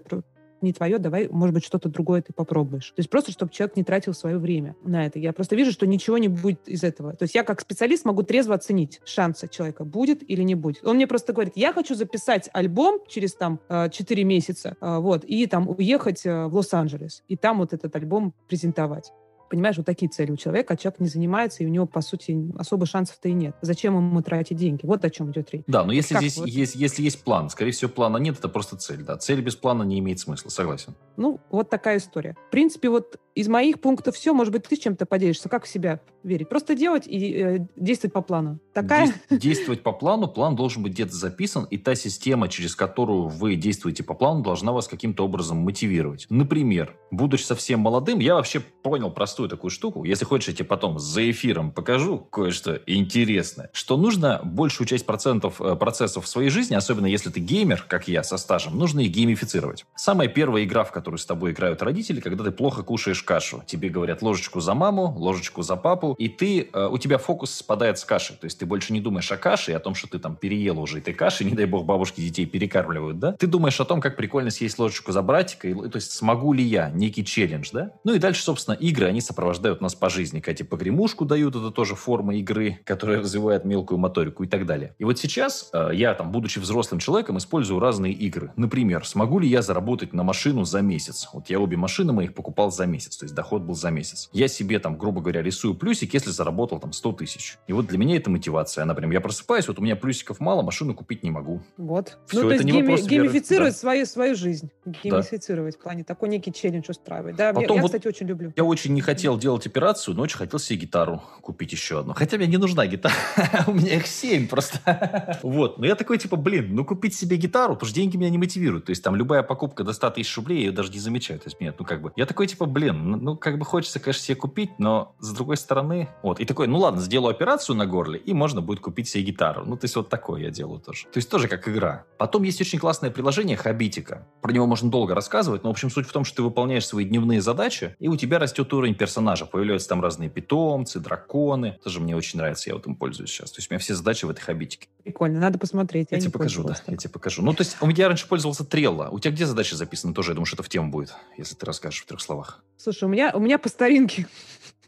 не 0.61 0.73
твое, 0.73 0.97
давай, 0.97 1.27
может 1.29 1.53
быть, 1.53 1.63
что-то 1.63 1.89
другое 1.89 2.21
ты 2.21 2.33
попробуешь. 2.33 2.89
То 2.89 2.99
есть 2.99 3.09
просто, 3.09 3.31
чтобы 3.31 3.51
человек 3.51 3.75
не 3.75 3.83
тратил 3.83 4.13
свое 4.13 4.37
время 4.37 4.75
на 4.83 5.05
это. 5.05 5.19
Я 5.19 5.33
просто 5.33 5.55
вижу, 5.55 5.71
что 5.71 5.85
ничего 5.85 6.17
не 6.17 6.27
будет 6.27 6.67
из 6.67 6.83
этого. 6.83 7.13
То 7.13 7.23
есть 7.23 7.35
я 7.35 7.43
как 7.43 7.61
специалист 7.61 8.05
могу 8.05 8.23
трезво 8.23 8.55
оценить 8.55 9.01
шансы 9.05 9.47
человека, 9.47 9.83
будет 9.83 10.27
или 10.29 10.43
не 10.43 10.55
будет. 10.55 10.85
Он 10.85 10.95
мне 10.95 11.07
просто 11.07 11.33
говорит, 11.33 11.53
я 11.55 11.73
хочу 11.73 11.95
записать 11.95 12.49
альбом 12.53 12.99
через 13.07 13.33
там 13.35 13.59
4 13.69 13.89
э, 14.21 14.25
месяца, 14.25 14.77
э, 14.79 14.97
вот, 14.97 15.23
и 15.25 15.45
там 15.47 15.69
уехать 15.69 16.25
э, 16.25 16.45
в 16.45 16.55
Лос-Анджелес, 16.55 17.23
и 17.27 17.35
там 17.35 17.59
вот 17.59 17.73
этот 17.73 17.95
альбом 17.95 18.33
презентовать. 18.47 19.11
Понимаешь, 19.55 19.77
вот 19.77 19.85
такие 19.85 20.09
цели 20.09 20.31
у 20.31 20.35
человека, 20.35 20.73
а 20.73 20.77
человек 20.77 20.99
не 20.99 21.07
занимается, 21.07 21.63
и 21.63 21.65
у 21.65 21.69
него, 21.69 21.85
по 21.85 22.01
сути, 22.01 22.51
особо 22.57 22.85
шансов-то 22.85 23.29
и 23.29 23.31
нет. 23.31 23.55
Зачем 23.61 23.95
ему 23.95 24.21
тратить 24.21 24.57
деньги? 24.57 24.81
Вот 24.83 25.05
о 25.05 25.09
чем 25.09 25.31
идет 25.31 25.49
речь. 25.51 25.63
Да, 25.65 25.85
но 25.85 25.93
если 25.93 26.15
как 26.15 26.23
здесь 26.23 26.35
вот? 26.35 26.49
есть, 26.49 26.75
если 26.75 27.03
есть 27.03 27.23
план, 27.23 27.49
скорее 27.49 27.71
всего, 27.71 27.89
плана 27.89 28.17
нет, 28.17 28.37
это 28.37 28.49
просто 28.49 28.75
цель, 28.75 29.03
да. 29.03 29.15
Цель 29.15 29.39
без 29.39 29.55
плана 29.55 29.83
не 29.83 29.99
имеет 29.99 30.19
смысла, 30.19 30.49
согласен. 30.49 30.93
Ну, 31.15 31.39
вот 31.49 31.69
такая 31.69 31.99
история. 31.99 32.35
В 32.49 32.51
принципе, 32.51 32.89
вот 32.89 33.17
из 33.33 33.47
моих 33.47 33.81
пунктов 33.81 34.15
все, 34.15 34.33
может 34.33 34.53
быть, 34.53 34.63
ты 34.63 34.75
чем-то 34.75 35.05
поделишься, 35.05 35.49
как 35.49 35.65
в 35.65 35.67
себя 35.67 35.99
верить. 36.23 36.49
Просто 36.49 36.73
делать 36.73 37.03
и 37.05 37.33
э, 37.33 37.59
действовать 37.75 38.13
по 38.13 38.21
плану. 38.21 38.59
Такая... 38.73 39.13
Действовать 39.29 39.83
по 39.83 39.91
плану, 39.91 40.27
план 40.27 40.55
должен 40.55 40.83
быть 40.83 40.93
где-то 40.93 41.13
записан, 41.13 41.65
и 41.65 41.77
та 41.77 41.95
система, 41.95 42.47
через 42.47 42.75
которую 42.75 43.27
вы 43.27 43.55
действуете 43.55 44.03
по 44.03 44.13
плану, 44.13 44.41
должна 44.41 44.71
вас 44.71 44.87
каким-то 44.87 45.25
образом 45.25 45.57
мотивировать. 45.57 46.25
Например, 46.29 46.95
будучи 47.11 47.43
совсем 47.43 47.81
молодым, 47.81 48.19
я 48.19 48.35
вообще 48.35 48.59
понял 48.59 49.11
простую 49.11 49.44
такую 49.49 49.71
штуку. 49.71 50.03
Если 50.03 50.25
хочешь, 50.25 50.49
я 50.49 50.53
тебе 50.53 50.65
потом 50.65 50.99
за 50.99 51.29
эфиром 51.29 51.71
покажу 51.71 52.19
кое-что 52.19 52.79
интересное. 52.85 53.69
Что 53.73 53.97
нужно 53.97 54.41
большую 54.43 54.87
часть 54.87 55.05
процентов 55.05 55.61
э, 55.61 55.75
процессов 55.75 56.25
в 56.25 56.27
своей 56.27 56.49
жизни, 56.49 56.75
особенно 56.75 57.07
если 57.07 57.29
ты 57.29 57.39
геймер, 57.39 57.85
как 57.87 58.07
я, 58.07 58.23
со 58.23 58.37
стажем, 58.37 58.77
нужно 58.77 59.01
их 59.01 59.11
геймифицировать. 59.11 59.85
Самая 59.95 60.27
первая 60.27 60.63
игра, 60.63 60.83
в 60.83 60.91
которую 60.91 61.19
с 61.19 61.25
тобой 61.25 61.51
играют 61.51 61.81
родители, 61.81 62.19
когда 62.19 62.43
ты 62.43 62.51
плохо 62.51 62.83
кушаешь 62.83 63.23
кашу. 63.23 63.63
Тебе 63.65 63.89
говорят 63.89 64.21
ложечку 64.21 64.59
за 64.59 64.73
маму, 64.73 65.13
ложечку 65.17 65.61
за 65.61 65.75
папу, 65.75 66.15
и 66.17 66.29
ты, 66.29 66.69
э, 66.71 66.87
у 66.87 66.97
тебя 66.97 67.17
фокус 67.17 67.53
спадает 67.53 67.99
с 67.99 68.05
каши. 68.05 68.33
То 68.33 68.45
есть 68.45 68.59
ты 68.59 68.65
больше 68.65 68.93
не 68.93 69.01
думаешь 69.01 69.31
о 69.31 69.37
каше 69.37 69.71
и 69.71 69.73
о 69.73 69.79
том, 69.79 69.95
что 69.95 70.07
ты 70.07 70.19
там 70.19 70.35
переел 70.35 70.79
уже 70.79 70.99
этой 70.99 71.13
каши, 71.13 71.43
не 71.43 71.51
дай 71.51 71.65
бог 71.65 71.85
бабушки 71.85 72.21
детей 72.21 72.45
перекармливают, 72.45 73.19
да? 73.19 73.31
Ты 73.33 73.47
думаешь 73.47 73.79
о 73.79 73.85
том, 73.85 74.01
как 74.01 74.17
прикольно 74.17 74.49
съесть 74.49 74.79
ложечку 74.79 75.11
за 75.11 75.21
братика, 75.21 75.67
и, 75.67 75.73
то 75.73 75.95
есть 75.95 76.11
смогу 76.11 76.53
ли 76.53 76.63
я, 76.63 76.89
некий 76.89 77.23
челлендж, 77.25 77.69
да? 77.71 77.91
Ну 78.03 78.13
и 78.13 78.19
дальше, 78.19 78.43
собственно, 78.43 78.75
игры, 78.75 79.07
они 79.07 79.21
сопровождают 79.25 79.81
нас 79.81 79.95
по 79.95 80.09
жизни. 80.09 80.39
Кстати, 80.39 80.63
погремушку 80.63 81.25
дают, 81.25 81.55
это 81.55 81.71
тоже 81.71 81.95
форма 81.95 82.35
игры, 82.35 82.79
которая 82.83 83.19
развивает 83.19 83.65
мелкую 83.65 83.97
моторику 83.97 84.43
и 84.43 84.47
так 84.47 84.65
далее. 84.65 84.95
И 84.97 85.03
вот 85.03 85.19
сейчас 85.19 85.69
э, 85.73 85.89
я, 85.93 86.13
там, 86.13 86.31
будучи 86.31 86.59
взрослым 86.59 86.99
человеком, 86.99 87.37
использую 87.37 87.79
разные 87.79 88.13
игры. 88.13 88.51
Например, 88.55 89.05
смогу 89.05 89.39
ли 89.39 89.47
я 89.47 89.61
заработать 89.61 90.13
на 90.13 90.23
машину 90.23 90.65
за 90.65 90.81
месяц? 90.81 91.29
Вот 91.33 91.49
я 91.49 91.59
обе 91.59 91.77
машины 91.77 92.13
моих 92.13 92.33
покупал 92.33 92.71
за 92.71 92.85
месяц, 92.85 93.17
то 93.17 93.25
есть 93.25 93.35
доход 93.35 93.63
был 93.63 93.75
за 93.75 93.91
месяц. 93.91 94.29
Я 94.31 94.47
себе 94.47 94.79
там, 94.79 94.97
грубо 94.97 95.21
говоря, 95.21 95.41
рисую 95.41 95.75
плюсик, 95.75 96.13
если 96.13 96.29
заработал 96.29 96.79
там 96.79 96.93
100 96.93 97.11
тысяч. 97.13 97.57
И 97.67 97.73
вот 97.73 97.87
для 97.87 97.97
меня 97.97 98.17
это 98.17 98.29
мотивация. 98.29 98.83
Она 98.83 98.93
прям, 98.93 99.11
я 99.11 99.21
просыпаюсь, 99.21 99.67
вот 99.67 99.79
у 99.79 99.81
меня 99.81 99.95
плюсиков 99.95 100.39
мало, 100.39 100.61
машину 100.61 100.93
купить 100.93 101.23
не 101.23 101.31
могу. 101.31 101.61
Вот. 101.77 102.17
Все, 102.27 102.41
ну, 102.41 102.49
то 102.49 102.53
есть 102.53 102.65
гейми, 102.65 102.95
геймифицировать 102.95 103.73
да. 103.73 103.79
свою, 103.79 104.05
свою 104.05 104.35
жизнь. 104.35 104.69
Геймифицировать 104.85 105.75
да. 105.75 105.79
в 105.79 105.83
плане 105.83 106.03
такой 106.03 106.29
некий 106.29 106.53
челлендж 106.53 106.85
устраивать. 106.89 107.35
Да, 107.35 107.53
Потом 107.53 107.77
я, 107.77 107.81
вот 107.81 107.89
кстати, 107.89 108.07
очень 108.07 108.27
люблю. 108.27 108.53
Я 108.55 108.63
очень 108.63 108.93
не 108.93 109.01
хотел 109.15 109.37
делать 109.37 109.65
операцию, 109.65 110.13
но 110.13 110.23
очень 110.23 110.37
хотел 110.37 110.59
себе 110.59 110.79
гитару 110.79 111.23
купить 111.41 111.71
еще 111.71 111.99
одну. 111.99 112.13
Хотя 112.13 112.35
мне 112.35 112.47
не 112.47 112.57
нужна 112.57 112.85
гитара. 112.85 113.15
у 113.67 113.71
меня 113.71 113.95
их 113.95 114.07
семь 114.07 114.45
просто. 114.47 115.39
вот. 115.41 115.77
Но 115.77 115.85
я 115.85 115.95
такой, 115.95 116.17
типа, 116.17 116.35
блин, 116.35 116.75
ну 116.75 116.83
купить 116.83 117.15
себе 117.15 117.37
гитару, 117.37 117.75
потому 117.75 117.87
что 117.87 117.95
деньги 117.95 118.17
меня 118.17 118.29
не 118.29 118.37
мотивируют. 118.37 118.85
То 118.85 118.89
есть 118.89 119.01
там 119.01 119.15
любая 119.15 119.41
покупка 119.41 119.85
до 119.85 119.93
100 119.93 120.09
тысяч 120.11 120.35
рублей, 120.35 120.57
я 120.57 120.65
ее 120.65 120.71
даже 120.73 120.91
не 120.91 120.99
замечаю. 120.99 121.39
То 121.39 121.47
есть 121.47 121.61
нет, 121.61 121.75
ну 121.79 121.85
как 121.85 122.01
бы. 122.01 122.11
Я 122.17 122.25
такой, 122.25 122.47
типа, 122.47 122.65
блин, 122.65 123.09
ну, 123.09 123.17
ну 123.17 123.37
как 123.37 123.57
бы 123.57 123.63
хочется, 123.63 124.01
конечно, 124.01 124.21
себе 124.21 124.35
купить, 124.35 124.71
но 124.79 125.15
с 125.19 125.31
другой 125.31 125.55
стороны, 125.55 126.09
вот. 126.21 126.41
И 126.41 126.45
такой, 126.45 126.67
ну 126.67 126.77
ладно, 126.79 126.99
сделаю 126.99 127.31
операцию 127.31 127.77
на 127.77 127.85
горле, 127.85 128.19
и 128.19 128.33
можно 128.33 128.61
будет 128.61 128.81
купить 128.81 129.07
себе 129.07 129.23
гитару. 129.23 129.63
Ну, 129.65 129.77
то 129.77 129.85
есть 129.85 129.95
вот 129.95 130.09
такое 130.09 130.41
я 130.41 130.49
делаю 130.49 130.81
тоже. 130.81 131.05
То 131.05 131.17
есть 131.19 131.29
тоже 131.29 131.47
как 131.47 131.69
игра. 131.69 132.03
Потом 132.17 132.43
есть 132.43 132.59
очень 132.59 132.79
классное 132.79 133.11
приложение 133.11 133.55
Хабитика. 133.55 134.27
Про 134.41 134.51
него 134.51 134.67
можно 134.67 134.91
долго 134.91 135.15
рассказывать, 135.15 135.63
но, 135.63 135.69
в 135.69 135.71
общем, 135.71 135.89
суть 135.89 136.07
в 136.07 136.11
том, 136.11 136.25
что 136.25 136.37
ты 136.37 136.43
выполняешь 136.43 136.85
свои 136.85 137.05
дневные 137.05 137.39
задачи, 137.39 137.95
и 137.99 138.09
у 138.09 138.17
тебя 138.17 138.39
растет 138.39 138.73
уровень 138.73 138.95
персонажа. 139.05 139.45
Появляются 139.45 139.87
там 139.87 140.01
разные 140.01 140.31
питомцы, 140.31 140.99
драконы. 140.99 141.77
Тоже 141.83 141.99
мне 141.99 142.15
очень 142.15 142.39
нравится, 142.39 142.71
я 142.71 142.75
вот 142.75 142.87
им 142.87 142.95
пользуюсь 142.95 143.29
сейчас. 143.29 143.51
То 143.51 143.59
есть 143.59 143.69
у 143.69 143.73
меня 143.73 143.79
все 143.79 143.93
задачи 143.93 144.25
в 144.25 144.31
этой 144.31 144.41
Хабитике. 144.41 144.87
Прикольно, 145.03 145.39
надо 145.39 145.59
посмотреть. 145.59 146.07
Я, 146.09 146.17
я 146.17 146.21
тебе 146.21 146.31
покажу, 146.31 146.63
да, 146.63 146.75
я 146.87 146.97
тебе 146.97 147.11
покажу. 147.11 147.43
Ну, 147.43 147.53
то 147.53 147.61
есть 147.61 147.77
у 147.81 147.85
меня 147.85 148.07
раньше 148.07 148.27
пользовался 148.27 148.65
Трелла. 148.65 149.09
У 149.11 149.19
тебя 149.19 149.31
где 149.31 149.45
задачи 149.45 149.75
записаны 149.75 150.15
тоже? 150.15 150.31
Я 150.31 150.35
думаю, 150.35 150.47
что 150.47 150.55
это 150.55 150.63
в 150.63 150.69
тему 150.69 150.89
будет, 150.89 151.13
если 151.37 151.53
ты 151.53 151.65
расскажешь 151.67 152.01
в 152.01 152.05
трех 152.07 152.19
словах. 152.19 152.63
Слушай, 152.77 153.03
у 153.03 153.07
меня, 153.09 153.31
у 153.35 153.39
меня 153.39 153.59
по 153.59 153.69
старинке 153.69 154.25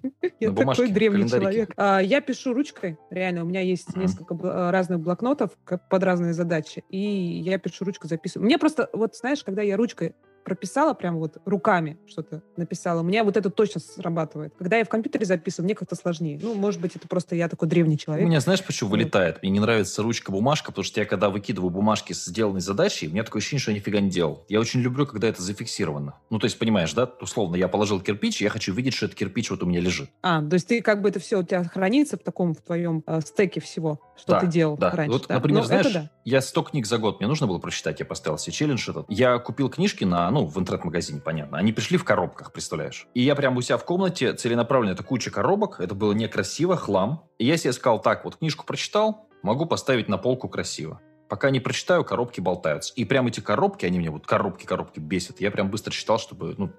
я 0.40 0.52
такой 0.52 0.90
древний 0.90 1.30
человек. 1.30 1.72
А, 1.78 2.00
я 2.00 2.22
пишу 2.22 2.54
ручкой, 2.54 2.98
реально. 3.12 3.44
У 3.44 3.46
меня 3.46 3.62
есть 3.62 3.96
несколько 3.96 4.34
э, 4.36 4.72
разных 4.72 5.00
блокнотов 5.00 5.52
под 5.66 6.04
разные 6.04 6.34
задачи, 6.34 6.84
и 6.90 7.00
я 7.00 7.60
пишу 7.60 7.86
ручкой, 7.86 8.08
записываю. 8.08 8.46
Мне 8.46 8.58
просто, 8.58 8.90
вот 8.94 9.16
знаешь, 9.16 9.44
когда 9.44 9.62
я 9.62 9.78
ручкой 9.78 10.16
прописала 10.48 10.94
прям 10.94 11.18
вот 11.18 11.40
руками 11.44 11.98
что-то 12.08 12.42
написала, 12.56 13.02
у 13.02 13.04
меня 13.04 13.26
вот 13.26 13.36
это 13.36 13.50
точно 13.50 13.82
срабатывает. 13.82 14.54
Когда 14.58 14.78
я 14.78 14.86
в 14.86 14.90
компьютере 14.90 15.26
записываю, 15.26 15.66
мне 15.66 15.76
как-то 15.76 15.98
сложнее. 15.98 16.40
Ну, 16.42 16.54
может 16.54 16.80
быть, 16.80 16.96
это 16.96 17.06
просто 17.06 17.36
я 17.36 17.50
такой 17.50 17.68
древний 17.68 17.98
человек. 17.98 18.24
У 18.24 18.30
меня, 18.30 18.40
знаешь, 18.40 18.64
почему 18.64 18.92
вылетает? 18.92 19.42
Мне 19.42 19.52
не 19.52 19.60
нравится 19.60 20.02
ручка-бумажка, 20.04 20.72
потому 20.72 20.86
что 20.86 21.02
я, 21.02 21.06
когда 21.06 21.30
выкидываю 21.30 21.70
бумажки 21.70 22.14
с 22.14 22.24
сделанной 22.24 22.62
задачей, 22.62 23.10
у 23.10 23.12
меня 23.12 23.26
такое 23.26 23.42
ощущение, 23.42 23.62
что 23.62 23.72
я 23.72 23.78
нифига 23.78 24.00
не 24.00 24.10
делал. 24.10 24.46
Я 24.48 24.62
очень 24.62 24.80
люблю, 24.80 25.06
когда 25.06 25.28
это 25.28 25.42
зафиксировано. 25.42 26.14
Ну, 26.30 26.40
то 26.40 26.46
есть, 26.46 26.58
понимаешь, 26.58 26.94
да? 26.94 27.12
Условно, 27.20 27.58
я 27.58 27.68
положил 27.68 28.00
кирпич, 28.00 28.42
я 28.42 28.50
хочу 28.50 28.74
видеть, 28.74 28.94
что 28.94 29.08
этот 29.08 29.18
кирпич 29.18 29.52
вот 29.52 29.64
у 29.64 29.66
меня 29.66 29.82
лежит. 29.82 30.10
А, 30.22 30.42
то 30.42 30.54
есть 30.54 30.70
ты 30.70 30.82
как 30.82 31.02
бы 31.02 31.10
это 31.10 31.20
все 31.20 31.40
у 31.40 31.44
тебя 31.44 31.66
хранится 31.66 32.16
в 32.16 32.22
таком, 32.22 32.54
в 32.54 32.62
твоем 32.62 33.04
э, 33.06 33.20
стеке 33.20 33.60
всего, 33.60 34.00
что 34.16 34.34
да, 34.34 34.40
ты 34.40 34.48
делал 34.48 34.78
да. 34.78 34.92
раньше. 34.92 35.12
Вот, 35.12 35.28
да? 35.28 35.36
например, 35.36 35.64
ну, 35.64 35.68
знаешь, 35.68 35.92
да. 35.92 36.10
я 36.24 36.40
100 36.40 36.64
книг 36.64 36.86
за 36.86 37.00
год, 37.00 37.20
мне 37.20 37.28
нужно 37.28 37.48
было 37.48 37.60
прочитать, 37.60 38.00
я 38.00 38.06
поставил 38.06 38.38
себе 38.38 38.54
челлендж 38.54 38.90
этот. 38.90 39.06
Я 39.10 39.38
купил 39.40 39.70
книжки 39.70 40.06
на, 40.06 40.32
ну, 40.38 40.46
в 40.46 40.60
интернет-магазине 40.60 41.18
непонятно. 41.18 41.58
Они 41.58 41.74
пришли 41.74 41.98
в 41.98 42.04
коробках, 42.04 42.52
представляешь? 42.52 43.08
И 43.16 43.24
я 43.24 43.34
прям 43.34 43.58
у 43.58 43.62
себя 43.62 43.78
в 43.78 43.86
комнате 43.86 44.34
целенаправленно, 44.34 44.94
это 44.94 45.02
куча 45.02 45.32
коробок, 45.32 45.80
это 45.80 45.96
было 45.96 46.14
некрасиво, 46.14 46.78
хлам. 46.78 47.24
И 47.40 47.46
я 47.46 47.58
себе 47.58 47.74
сказал, 47.74 48.00
так, 48.00 48.24
вот 48.24 48.36
книжку 48.36 48.64
прочитал, 48.64 49.28
могу 49.42 49.66
поставить 49.66 50.08
на 50.08 50.20
полку 50.20 50.48
красиво. 50.48 51.02
Пока 51.28 51.50
не 51.50 51.60
прочитаю, 51.60 52.06
коробки 52.06 52.40
болтаются. 52.40 52.94
И 52.94 53.04
прям 53.04 53.26
эти 53.26 53.40
коробки, 53.40 53.86
они 53.88 53.98
меня 53.98 54.12
вот 54.12 54.28
коробки-коробки 54.28 55.00
бесят. 55.00 55.42
Я 55.42 55.50
прям 55.50 55.72
быстро 55.72 55.92
читал, 55.92 56.20
чтобы, 56.20 56.54
ну, 56.58 56.72